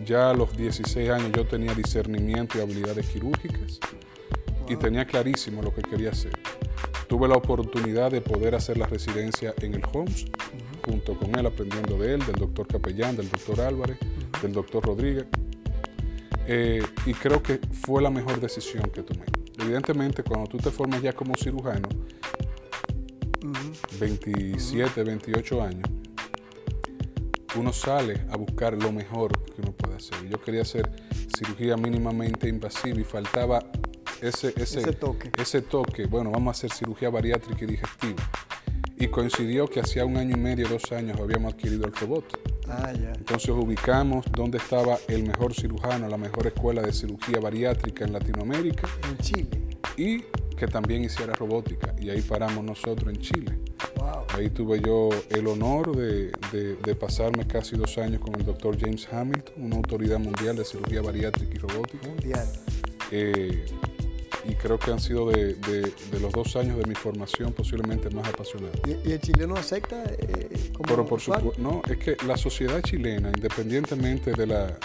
Ya 0.04 0.30
a 0.30 0.34
los 0.34 0.56
16 0.56 1.10
años 1.10 1.30
yo 1.34 1.44
tenía 1.46 1.74
discernimiento 1.74 2.58
y 2.58 2.60
habilidades 2.60 3.06
quirúrgicas 3.08 3.78
y 4.68 4.76
tenía 4.76 5.04
clarísimo 5.06 5.62
lo 5.62 5.74
que 5.74 5.82
quería 5.82 6.10
hacer. 6.10 6.32
Tuve 7.08 7.26
la 7.26 7.34
oportunidad 7.36 8.10
de 8.10 8.20
poder 8.20 8.54
hacer 8.54 8.76
la 8.76 8.86
residencia 8.86 9.54
en 9.62 9.74
el 9.74 9.82
Homs, 9.92 10.26
junto 10.84 11.18
con 11.18 11.38
él, 11.38 11.46
aprendiendo 11.46 11.98
de 11.98 12.14
él, 12.14 12.26
del 12.26 12.36
doctor 12.36 12.66
Capellán, 12.66 13.16
del 13.16 13.30
doctor 13.30 13.60
Álvarez, 13.62 13.98
del 14.42 14.52
doctor 14.52 14.84
Rodríguez. 14.84 15.26
Eh, 16.46 16.82
y 17.06 17.14
creo 17.14 17.42
que 17.42 17.60
fue 17.82 18.02
la 18.02 18.10
mejor 18.10 18.40
decisión 18.40 18.82
que 18.90 19.02
tomé. 19.02 19.24
Evidentemente, 19.58 20.22
cuando 20.22 20.48
tú 20.48 20.58
te 20.58 20.70
formas 20.70 21.02
ya 21.02 21.12
como 21.12 21.34
cirujano, 21.34 21.88
Ujú. 23.42 23.98
27, 24.00 25.02
28 25.02 25.62
años, 25.62 25.88
uno 27.56 27.72
sale 27.72 28.20
a 28.30 28.36
buscar 28.36 28.74
lo 28.80 28.92
mejor 28.92 29.32
que 29.54 29.62
uno 29.62 29.72
puede 29.72 29.96
hacer. 29.96 30.28
Yo 30.28 30.40
quería 30.40 30.62
hacer 30.62 30.90
cirugía 31.36 31.76
mínimamente 31.76 32.48
invasiva 32.48 33.00
y 33.00 33.04
faltaba 33.04 33.64
ese, 34.20 34.48
ese, 34.56 34.80
Ese 34.80 34.92
toque. 34.92 35.30
ese 35.40 35.62
toque. 35.62 36.06
Bueno, 36.06 36.30
vamos 36.30 36.48
a 36.48 36.58
hacer 36.58 36.72
cirugía 36.72 37.10
bariátrica 37.10 37.64
y 37.64 37.68
digestiva. 37.68 38.22
Y 39.00 39.06
coincidió 39.08 39.68
que 39.68 39.78
hacía 39.80 40.04
un 40.04 40.16
año 40.16 40.36
y 40.36 40.40
medio, 40.40 40.68
dos 40.68 40.90
años, 40.90 41.18
habíamos 41.20 41.54
adquirido 41.54 41.86
el 41.86 41.92
robot. 41.92 42.24
Ah, 42.68 42.92
ya. 42.92 43.12
Entonces 43.12 43.50
ubicamos 43.50 44.26
dónde 44.32 44.58
estaba 44.58 44.98
el 45.06 45.22
mejor 45.22 45.54
cirujano, 45.54 46.08
la 46.08 46.18
mejor 46.18 46.48
escuela 46.48 46.82
de 46.82 46.92
cirugía 46.92 47.38
bariátrica 47.40 48.04
en 48.04 48.12
Latinoamérica 48.12 48.88
En 49.08 49.16
Chile. 49.18 49.48
y 49.96 50.22
que 50.56 50.66
también 50.66 51.04
hiciera 51.04 51.32
robótica. 51.34 51.94
Y 52.00 52.10
ahí 52.10 52.20
paramos 52.20 52.64
nosotros 52.64 53.14
en 53.14 53.20
Chile. 53.20 53.58
Wow. 54.14 54.24
Ahí 54.36 54.50
tuve 54.50 54.80
yo 54.80 55.10
el 55.30 55.46
honor 55.46 55.96
de, 55.96 56.30
de- 56.52 56.76
de 56.76 56.94
pasarme 56.94 57.46
casi 57.46 57.76
dos 57.76 57.98
años 57.98 58.20
con 58.20 58.34
el 58.36 58.44
doctor 58.46 58.78
James 58.78 59.06
Hamilton, 59.12 59.54
una 59.64 59.76
autoridad 59.76 60.18
mundial 60.18 60.56
de 60.56 60.64
cirugía 60.64 61.02
bariátrica 61.02 61.54
y 61.54 61.58
robótica. 61.58 62.08
Mundial. 62.08 62.46
Eh, 63.10 63.64
y 64.48 64.54
creo 64.54 64.78
que 64.78 64.90
han 64.92 65.00
sido 65.00 65.28
de, 65.30 65.54
de- 65.54 65.92
de 66.10 66.20
los 66.20 66.32
dos 66.32 66.56
años 66.56 66.78
de 66.78 66.86
mi 66.86 66.94
formación 66.94 67.52
posiblemente 67.52 68.08
más 68.10 68.26
apasionados. 68.28 68.78
¿Y, 68.86 69.08
y 69.08 69.12
el 69.12 69.20
chileno 69.20 69.54
acepta 69.56 70.02
eh, 70.04 70.70
como 70.72 70.84
Pero 70.88 71.04
por 71.06 71.20
supuesto, 71.20 71.52
no, 71.60 71.82
es 71.88 71.98
que 71.98 72.16
la 72.26 72.36
sociedad 72.36 72.80
chilena, 72.82 73.28
independientemente 73.34 74.32
de 74.32 74.46
la, 74.46 74.78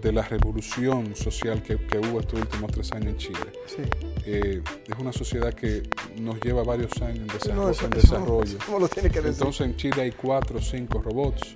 de 0.00 0.12
la 0.12 0.22
revolución 0.22 1.14
social 1.14 1.62
que, 1.62 1.76
que 1.76 1.98
hubo 1.98 2.18
estos 2.20 2.40
últimos 2.40 2.72
tres 2.72 2.90
años 2.92 3.08
en 3.10 3.16
Chile, 3.18 3.38
Sí. 3.66 3.82
Eh, 4.26 4.62
es 4.86 4.98
una 4.98 5.12
sociedad 5.12 5.54
que 5.54 5.82
nos 6.20 6.40
lleva 6.40 6.62
varios 6.64 6.90
años 7.00 7.18
en, 7.20 7.26
desarrollo. 7.28 7.62
No, 7.62 7.70
eso, 7.70 7.86
en 7.86 7.92
eso 7.92 8.06
no- 8.18 8.20
desarrollo. 8.42 8.58
eso 8.58 8.72
no 8.72 8.78
lo 8.80 8.88
tiene 8.88 9.08
que 9.10 9.20
decir. 9.20 9.38
Entonces 9.38 9.66
en 9.66 9.76
Chile 9.76 10.02
hay 10.02 10.12
cuatro 10.12 10.58
o 10.58 10.62
cinco 10.62 11.00
robots. 11.00 11.54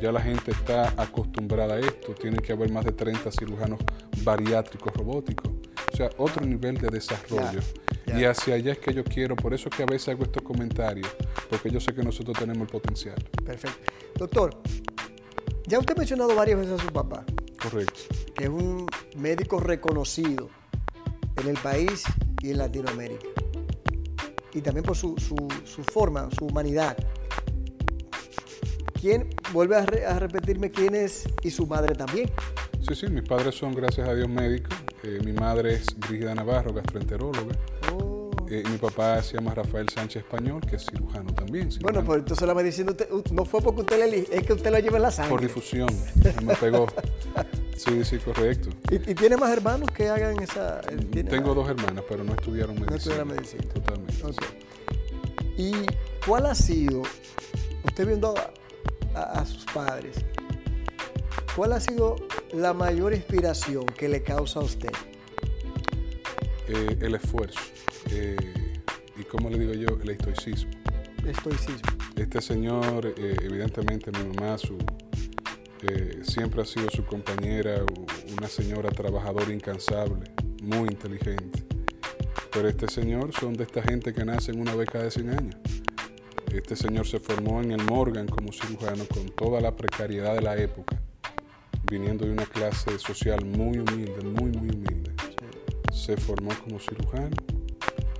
Ya 0.00 0.10
la 0.10 0.20
gente 0.20 0.50
está 0.50 0.92
acostumbrada 0.96 1.74
a 1.74 1.78
esto. 1.78 2.14
Tiene 2.14 2.38
que 2.38 2.52
haber 2.52 2.72
más 2.72 2.84
de 2.84 2.92
30 2.92 3.30
cirujanos 3.30 3.78
bariátricos 4.24 4.92
robóticos. 4.94 5.50
O 5.92 5.96
sea, 5.96 6.10
otro 6.16 6.44
nivel 6.44 6.76
de 6.78 6.88
desarrollo. 6.88 7.60
Y 8.06 8.24
hacia 8.24 8.54
allá 8.54 8.72
es 8.72 8.78
que 8.78 8.92
yo 8.92 9.04
quiero. 9.04 9.36
Por 9.36 9.54
eso 9.54 9.68
es 9.68 9.76
que 9.76 9.82
a 9.84 9.86
veces 9.86 10.08
hago 10.08 10.24
estos 10.24 10.42
comentarios. 10.42 11.08
Porque 11.48 11.70
yo 11.70 11.78
sé 11.78 11.94
que 11.94 12.02
nosotros 12.02 12.36
tenemos 12.36 12.62
el 12.62 12.68
potencial. 12.72 13.14
Perfecto. 13.44 13.92
Doctor, 14.16 14.60
ya 15.66 15.78
usted 15.78 15.94
ha 15.94 15.98
mencionado 15.98 16.34
varias 16.34 16.58
veces 16.58 16.80
a 16.80 16.82
su 16.84 16.92
papá, 16.92 17.24
Correcto. 17.62 18.00
que 18.34 18.44
es 18.44 18.50
un 18.50 18.86
médico 19.16 19.60
reconocido 19.60 20.48
en 21.40 21.48
el 21.48 21.56
país 21.58 22.02
y 22.42 22.50
en 22.50 22.58
Latinoamérica. 22.58 23.26
Y 24.54 24.60
también 24.60 24.84
por 24.84 24.96
su, 24.96 25.14
su- 25.18 25.82
forma, 25.84 26.28
su 26.38 26.46
humanidad. 26.46 26.96
¿Quién, 29.00 29.30
vuelve 29.52 29.76
a 29.76 30.18
repetirme 30.18 30.70
quién 30.70 30.94
es 30.94 31.24
y 31.42 31.50
su 31.50 31.66
madre 31.66 31.94
también? 31.94 32.30
Sí, 32.86 32.94
sí, 32.94 33.06
mis 33.08 33.22
padres 33.28 33.54
son, 33.54 33.72
gracias 33.74 34.08
a 34.08 34.14
Dios, 34.14 34.28
médicos. 34.28 34.76
Eh, 35.02 35.18
mi 35.24 35.32
madre 35.32 35.74
es 35.74 35.86
Brígida 35.98 36.34
Navarro, 36.34 36.72
gastroenteróloga. 36.72 37.56
Eh, 38.54 38.62
mi 38.70 38.76
papá 38.76 39.22
se 39.22 39.34
llama 39.38 39.54
Rafael 39.54 39.88
Sánchez 39.88 40.24
Español, 40.24 40.60
que 40.60 40.76
es 40.76 40.84
cirujano 40.84 41.32
también. 41.32 41.70
Bueno, 41.80 42.04
pues 42.04 42.18
entonces 42.18 42.46
la 42.46 42.52
medicina 42.52 42.90
usted- 42.90 43.08
no 43.30 43.46
fue 43.46 43.62
porque 43.62 43.80
usted 43.80 43.98
le 43.98 44.04
elige, 44.04 44.36
es 44.36 44.46
que 44.46 44.52
usted 44.52 44.70
lo 44.70 44.78
lleva 44.78 44.98
en 44.98 45.02
la 45.04 45.10
sangre. 45.10 45.30
por 45.30 45.40
difusión. 45.40 45.88
Me 46.44 46.54
pegó. 46.56 46.86
Sí, 47.78 48.04
sí, 48.04 48.18
correcto. 48.18 48.68
¿Y, 48.90 48.96
y 49.10 49.14
tiene 49.14 49.38
más 49.38 49.50
hermanos 49.52 49.88
que 49.90 50.10
hagan 50.10 50.38
esa...? 50.42 50.80
eh, 50.80 50.96
tiene- 51.10 51.30
Tengo 51.30 51.54
dos 51.54 51.66
hermanas, 51.66 52.04
pero 52.06 52.24
no 52.24 52.32
estudiaron 52.34 52.74
medicina. 52.74 52.96
estudiaron 52.98 53.28
medicina. 53.28 53.62
Totalmente. 53.72 54.26
Ok. 54.26 54.42
¿Y 55.56 55.72
cuál 56.26 56.44
ha 56.44 56.54
sido, 56.54 57.02
usted 57.84 58.06
viendo 58.06 58.34
a, 58.36 59.18
a- 59.18 59.40
a 59.40 59.46
sus 59.46 59.64
padres, 59.64 60.16
cuál 61.56 61.72
ha 61.72 61.80
sido 61.80 62.16
la 62.52 62.74
mayor 62.74 63.14
inspiración 63.14 63.86
que 63.86 64.10
le 64.10 64.22
causa 64.22 64.60
a 64.60 64.62
usted? 64.62 64.90
Eh, 66.72 66.96
el 67.02 67.14
esfuerzo. 67.14 67.60
eh, 68.10 68.34
y 69.14 69.24
como 69.24 69.50
le 69.50 69.58
digo 69.58 69.74
yo, 69.74 69.98
el 70.02 70.08
estoicismo. 70.08 70.70
Estoicismo. 71.26 71.90
Este 72.16 72.40
señor, 72.40 73.12
eh, 73.14 73.36
evidentemente 73.42 74.10
mi 74.10 74.34
mamá 74.34 74.56
su, 74.56 74.78
siempre 76.22 76.62
ha 76.62 76.64
sido 76.64 76.88
su 76.90 77.04
compañera, 77.04 77.84
una 78.38 78.48
señora 78.48 78.88
trabajadora 78.90 79.52
incansable, 79.52 80.30
muy 80.62 80.88
inteligente. 80.88 81.62
Pero 82.50 82.68
este 82.68 82.88
señor 82.88 83.32
son 83.38 83.52
de 83.52 83.64
esta 83.64 83.82
gente 83.82 84.14
que 84.14 84.24
nace 84.24 84.52
en 84.52 84.60
una 84.60 84.74
beca 84.74 85.02
de 85.02 85.10
100 85.10 85.30
años. 85.30 85.56
Este 86.54 86.74
señor 86.74 87.06
se 87.06 87.18
formó 87.18 87.60
en 87.60 87.72
el 87.72 87.82
Morgan 87.84 88.26
como 88.26 88.50
cirujano 88.50 89.04
con 89.06 89.28
toda 89.28 89.60
la 89.60 89.76
precariedad 89.76 90.34
de 90.34 90.40
la 90.40 90.56
época, 90.56 90.98
viniendo 91.90 92.24
de 92.24 92.32
una 92.32 92.46
clase 92.46 92.98
social 92.98 93.44
muy 93.44 93.78
humilde, 93.78 94.22
muy, 94.24 94.50
muy 94.52 94.70
humilde. 94.70 95.11
Se 96.02 96.16
formó 96.16 96.50
como 96.64 96.80
cirujano, 96.80 97.30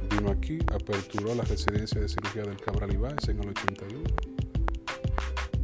vino 0.08 0.30
aquí, 0.30 0.60
aperturó 0.72 1.34
la 1.34 1.42
residencia 1.42 2.00
de 2.00 2.08
cirugía 2.08 2.44
del 2.44 2.56
Cabral 2.56 2.94
Ibáez 2.94 3.28
en 3.28 3.42
el 3.42 3.48
81 3.48 4.04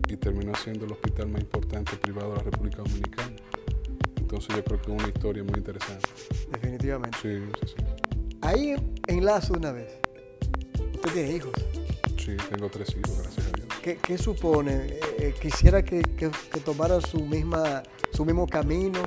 y 0.08 0.16
terminó 0.16 0.52
siendo 0.56 0.84
el 0.86 0.90
hospital 0.90 1.28
más 1.28 1.42
importante 1.42 1.96
privado 1.96 2.30
de 2.30 2.38
la 2.38 2.42
República 2.42 2.78
Dominicana. 2.78 3.36
Entonces 4.16 4.56
yo 4.56 4.64
creo 4.64 4.82
que 4.82 4.92
es 4.92 5.00
una 5.00 5.08
historia 5.08 5.44
muy 5.44 5.58
interesante. 5.58 6.08
Definitivamente. 6.50 7.18
Sí, 7.22 7.38
sí, 7.60 7.74
sí. 7.76 7.84
Ahí 8.40 8.74
enlazo 9.06 9.52
una 9.52 9.70
vez. 9.70 10.00
Usted 10.94 11.12
tiene 11.12 11.36
hijos. 11.36 11.52
Sí, 12.16 12.36
tengo 12.50 12.68
tres 12.68 12.96
hijos, 12.96 13.16
gracias 13.22 13.46
a 13.46 13.50
Dios. 13.52 13.68
¿Qué, 13.80 13.96
qué 13.96 14.18
supone? 14.18 14.72
Eh, 14.72 15.00
eh, 15.20 15.34
quisiera 15.40 15.84
que, 15.84 16.00
que, 16.00 16.32
que 16.52 16.60
tomaran 16.64 17.00
su, 17.00 17.20
misma, 17.20 17.84
su 18.12 18.24
mismo 18.24 18.44
camino. 18.48 19.04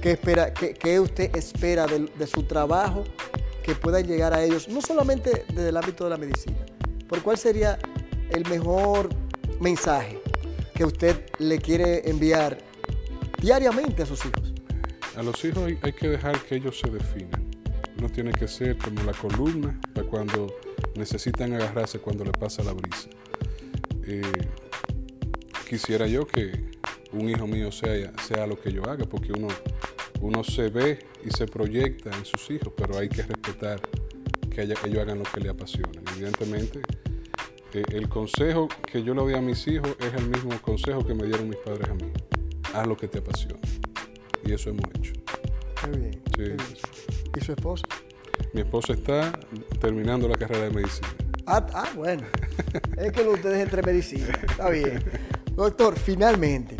¿Qué, 0.00 0.12
espera, 0.12 0.54
qué, 0.54 1.00
usted 1.00 1.34
espera 1.36 1.86
de, 1.86 2.26
su 2.26 2.44
trabajo 2.44 3.04
que 3.64 3.74
puedan 3.74 4.06
llegar 4.06 4.32
a 4.32 4.44
ellos? 4.44 4.68
No 4.68 4.80
solamente 4.80 5.44
desde 5.48 5.70
el 5.70 5.76
ámbito 5.76 6.04
de 6.04 6.10
la 6.10 6.16
medicina. 6.16 6.58
¿Por 7.08 7.22
cuál 7.22 7.36
sería 7.36 7.78
el 8.30 8.48
mejor 8.48 9.08
mensaje 9.60 10.20
que 10.74 10.84
usted 10.84 11.26
le 11.38 11.58
quiere 11.58 12.08
enviar 12.08 12.58
diariamente 13.40 14.04
a 14.04 14.06
sus 14.06 14.24
hijos? 14.24 14.52
A 15.16 15.22
los 15.22 15.44
hijos 15.44 15.72
hay, 15.82 15.92
que 15.92 16.08
dejar 16.08 16.40
que 16.44 16.56
ellos 16.56 16.78
se 16.78 16.90
definan. 16.90 17.50
Uno 17.98 18.08
tiene 18.08 18.30
que 18.30 18.46
ser 18.46 18.78
como 18.78 19.02
la 19.02 19.12
columna 19.12 19.80
para 19.92 20.06
cuando 20.06 20.54
necesitan 20.94 21.54
agarrarse 21.54 21.98
cuando 21.98 22.24
le 22.24 22.30
pasa 22.30 22.62
la 22.62 22.72
brisa. 22.72 23.08
Eh, 24.04 24.22
quisiera 25.68 26.06
yo 26.06 26.24
que 26.24 26.77
un 27.12 27.28
hijo 27.28 27.46
mío 27.46 27.72
sea, 27.72 28.12
sea 28.22 28.46
lo 28.46 28.60
que 28.60 28.72
yo 28.72 28.84
haga, 28.84 29.04
porque 29.04 29.32
uno, 29.32 29.48
uno 30.20 30.44
se 30.44 30.68
ve 30.68 30.98
y 31.24 31.30
se 31.30 31.46
proyecta 31.46 32.10
en 32.16 32.24
sus 32.24 32.50
hijos, 32.50 32.72
pero 32.76 32.98
hay 32.98 33.08
que 33.08 33.22
respetar 33.22 33.80
que 34.50 34.60
haya, 34.60 34.74
ellos 34.84 34.98
hagan 34.98 35.18
lo 35.18 35.24
que 35.24 35.40
le 35.40 35.48
apasiona. 35.48 36.00
Evidentemente, 36.14 36.80
eh, 37.74 37.82
el 37.92 38.08
consejo 38.08 38.68
que 38.90 39.02
yo 39.02 39.14
le 39.14 39.20
doy 39.20 39.34
a 39.34 39.40
mis 39.40 39.66
hijos 39.66 39.96
es 40.00 40.14
el 40.14 40.28
mismo 40.28 40.50
consejo 40.62 41.06
que 41.06 41.14
me 41.14 41.24
dieron 41.24 41.48
mis 41.48 41.58
padres 41.58 41.88
a 41.88 41.94
mí. 41.94 42.10
Haz 42.74 42.86
lo 42.86 42.96
que 42.96 43.08
te 43.08 43.18
apasiona. 43.18 43.60
Y 44.44 44.52
eso 44.52 44.70
hemos 44.70 44.84
hecho. 44.96 45.12
Qué 45.84 45.98
bien. 45.98 46.12
Sí, 46.12 46.20
qué 46.34 46.42
bien. 46.42 46.58
sí, 46.60 46.74
sí. 46.76 47.30
¿Y 47.36 47.44
su 47.44 47.52
esposa? 47.52 47.84
Mi 48.52 48.62
esposa 48.62 48.94
está 48.94 49.38
terminando 49.80 50.28
la 50.28 50.36
carrera 50.36 50.64
de 50.64 50.70
medicina. 50.70 51.08
Ah, 51.46 51.66
ah, 51.72 51.88
bueno. 51.94 52.24
es 52.96 53.12
que 53.12 53.22
ustedes 53.22 53.62
entre 53.62 53.82
medicina. 53.82 54.28
Está 54.42 54.70
bien. 54.70 55.02
Doctor, 55.54 55.98
finalmente, 55.98 56.76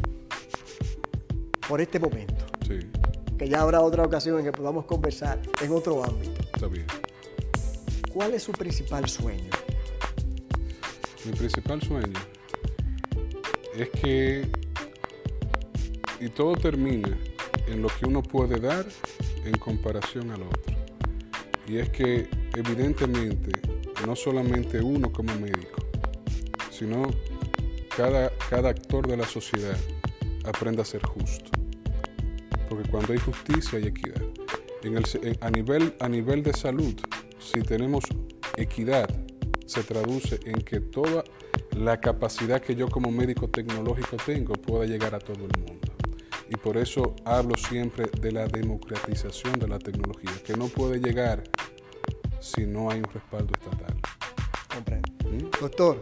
por 1.68 1.80
este 1.80 2.00
momento, 2.00 2.46
Sí, 2.66 2.78
que 3.38 3.48
ya 3.48 3.60
habrá 3.60 3.80
otra 3.82 4.04
ocasión 4.04 4.38
en 4.38 4.46
que 4.46 4.52
podamos 4.52 4.86
conversar 4.86 5.40
en 5.62 5.72
otro 5.72 6.02
ámbito, 6.02 6.40
está 6.54 6.66
bien. 6.66 6.86
¿cuál 8.12 8.34
es 8.34 8.42
su 8.42 8.52
principal 8.52 9.08
sueño? 9.08 9.50
Mi 11.24 11.32
principal 11.32 11.82
sueño 11.82 12.18
es 13.76 13.90
que, 13.90 14.48
y 16.20 16.28
todo 16.30 16.56
termina 16.56 17.16
en 17.66 17.82
lo 17.82 17.88
que 17.88 18.06
uno 18.06 18.22
puede 18.22 18.58
dar 18.58 18.86
en 19.44 19.56
comparación 19.58 20.30
al 20.30 20.42
otro. 20.42 20.74
Y 21.66 21.76
es 21.78 21.90
que 21.90 22.28
evidentemente 22.56 23.52
no 24.06 24.16
solamente 24.16 24.80
uno 24.80 25.12
como 25.12 25.34
médico, 25.34 25.82
sino 26.70 27.10
cada, 27.94 28.30
cada 28.50 28.70
actor 28.70 29.06
de 29.06 29.16
la 29.16 29.26
sociedad 29.26 29.76
aprenda 30.44 30.82
a 30.82 30.84
ser 30.84 31.02
justo. 31.04 31.57
Porque 32.68 32.88
cuando 32.88 33.12
hay 33.12 33.18
justicia 33.18 33.78
hay 33.78 33.86
equidad. 33.86 34.22
En 34.82 34.96
el, 34.96 35.04
en- 35.22 35.38
a, 35.40 35.50
nivel, 35.50 35.94
a 36.00 36.08
nivel 36.08 36.42
de 36.42 36.52
salud, 36.52 36.94
si 37.38 37.60
tenemos 37.62 38.04
equidad, 38.56 39.08
se 39.66 39.82
traduce 39.82 40.38
en 40.44 40.60
que 40.62 40.80
toda 40.80 41.24
la 41.76 42.00
capacidad 42.00 42.60
que 42.60 42.74
yo 42.74 42.88
como 42.88 43.10
médico 43.10 43.48
tecnológico 43.48 44.16
tengo 44.24 44.54
pueda 44.54 44.84
llegar 44.86 45.14
a 45.14 45.18
todo 45.18 45.44
el 45.46 45.58
mundo. 45.60 45.88
Y 46.50 46.56
por 46.56 46.76
eso 46.78 47.14
hablo 47.24 47.54
siempre 47.56 48.06
de 48.20 48.32
la 48.32 48.46
democratización 48.46 49.58
de 49.58 49.68
la 49.68 49.78
tecnología, 49.78 50.30
que 50.44 50.56
no 50.56 50.68
puede 50.68 50.98
llegar 50.98 51.44
si 52.40 52.64
no 52.66 52.90
hay 52.90 52.98
un 52.98 53.04
respaldo 53.04 53.52
estatal. 53.62 53.94
Comprendo. 54.72 55.08
¿Mm? 55.28 55.50
Doctor, 55.60 56.00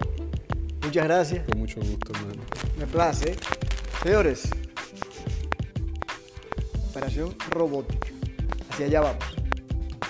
muchas 0.85 1.05
gracias. 1.05 1.45
Con 1.49 1.59
mucho 1.59 1.81
gusto, 1.81 2.13
hermano. 2.15 2.43
Me 2.79 2.87
place. 2.87 3.35
Señores, 4.05 4.49
operación 6.97 7.35
robótica. 7.51 8.09
Hacia 8.71 8.87
allá 8.87 9.01
vamos. 9.03 9.37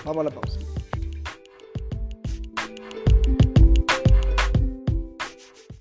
Vamos 0.05 0.21
a 0.21 0.23
la 0.23 0.31
pausa. 0.31 0.66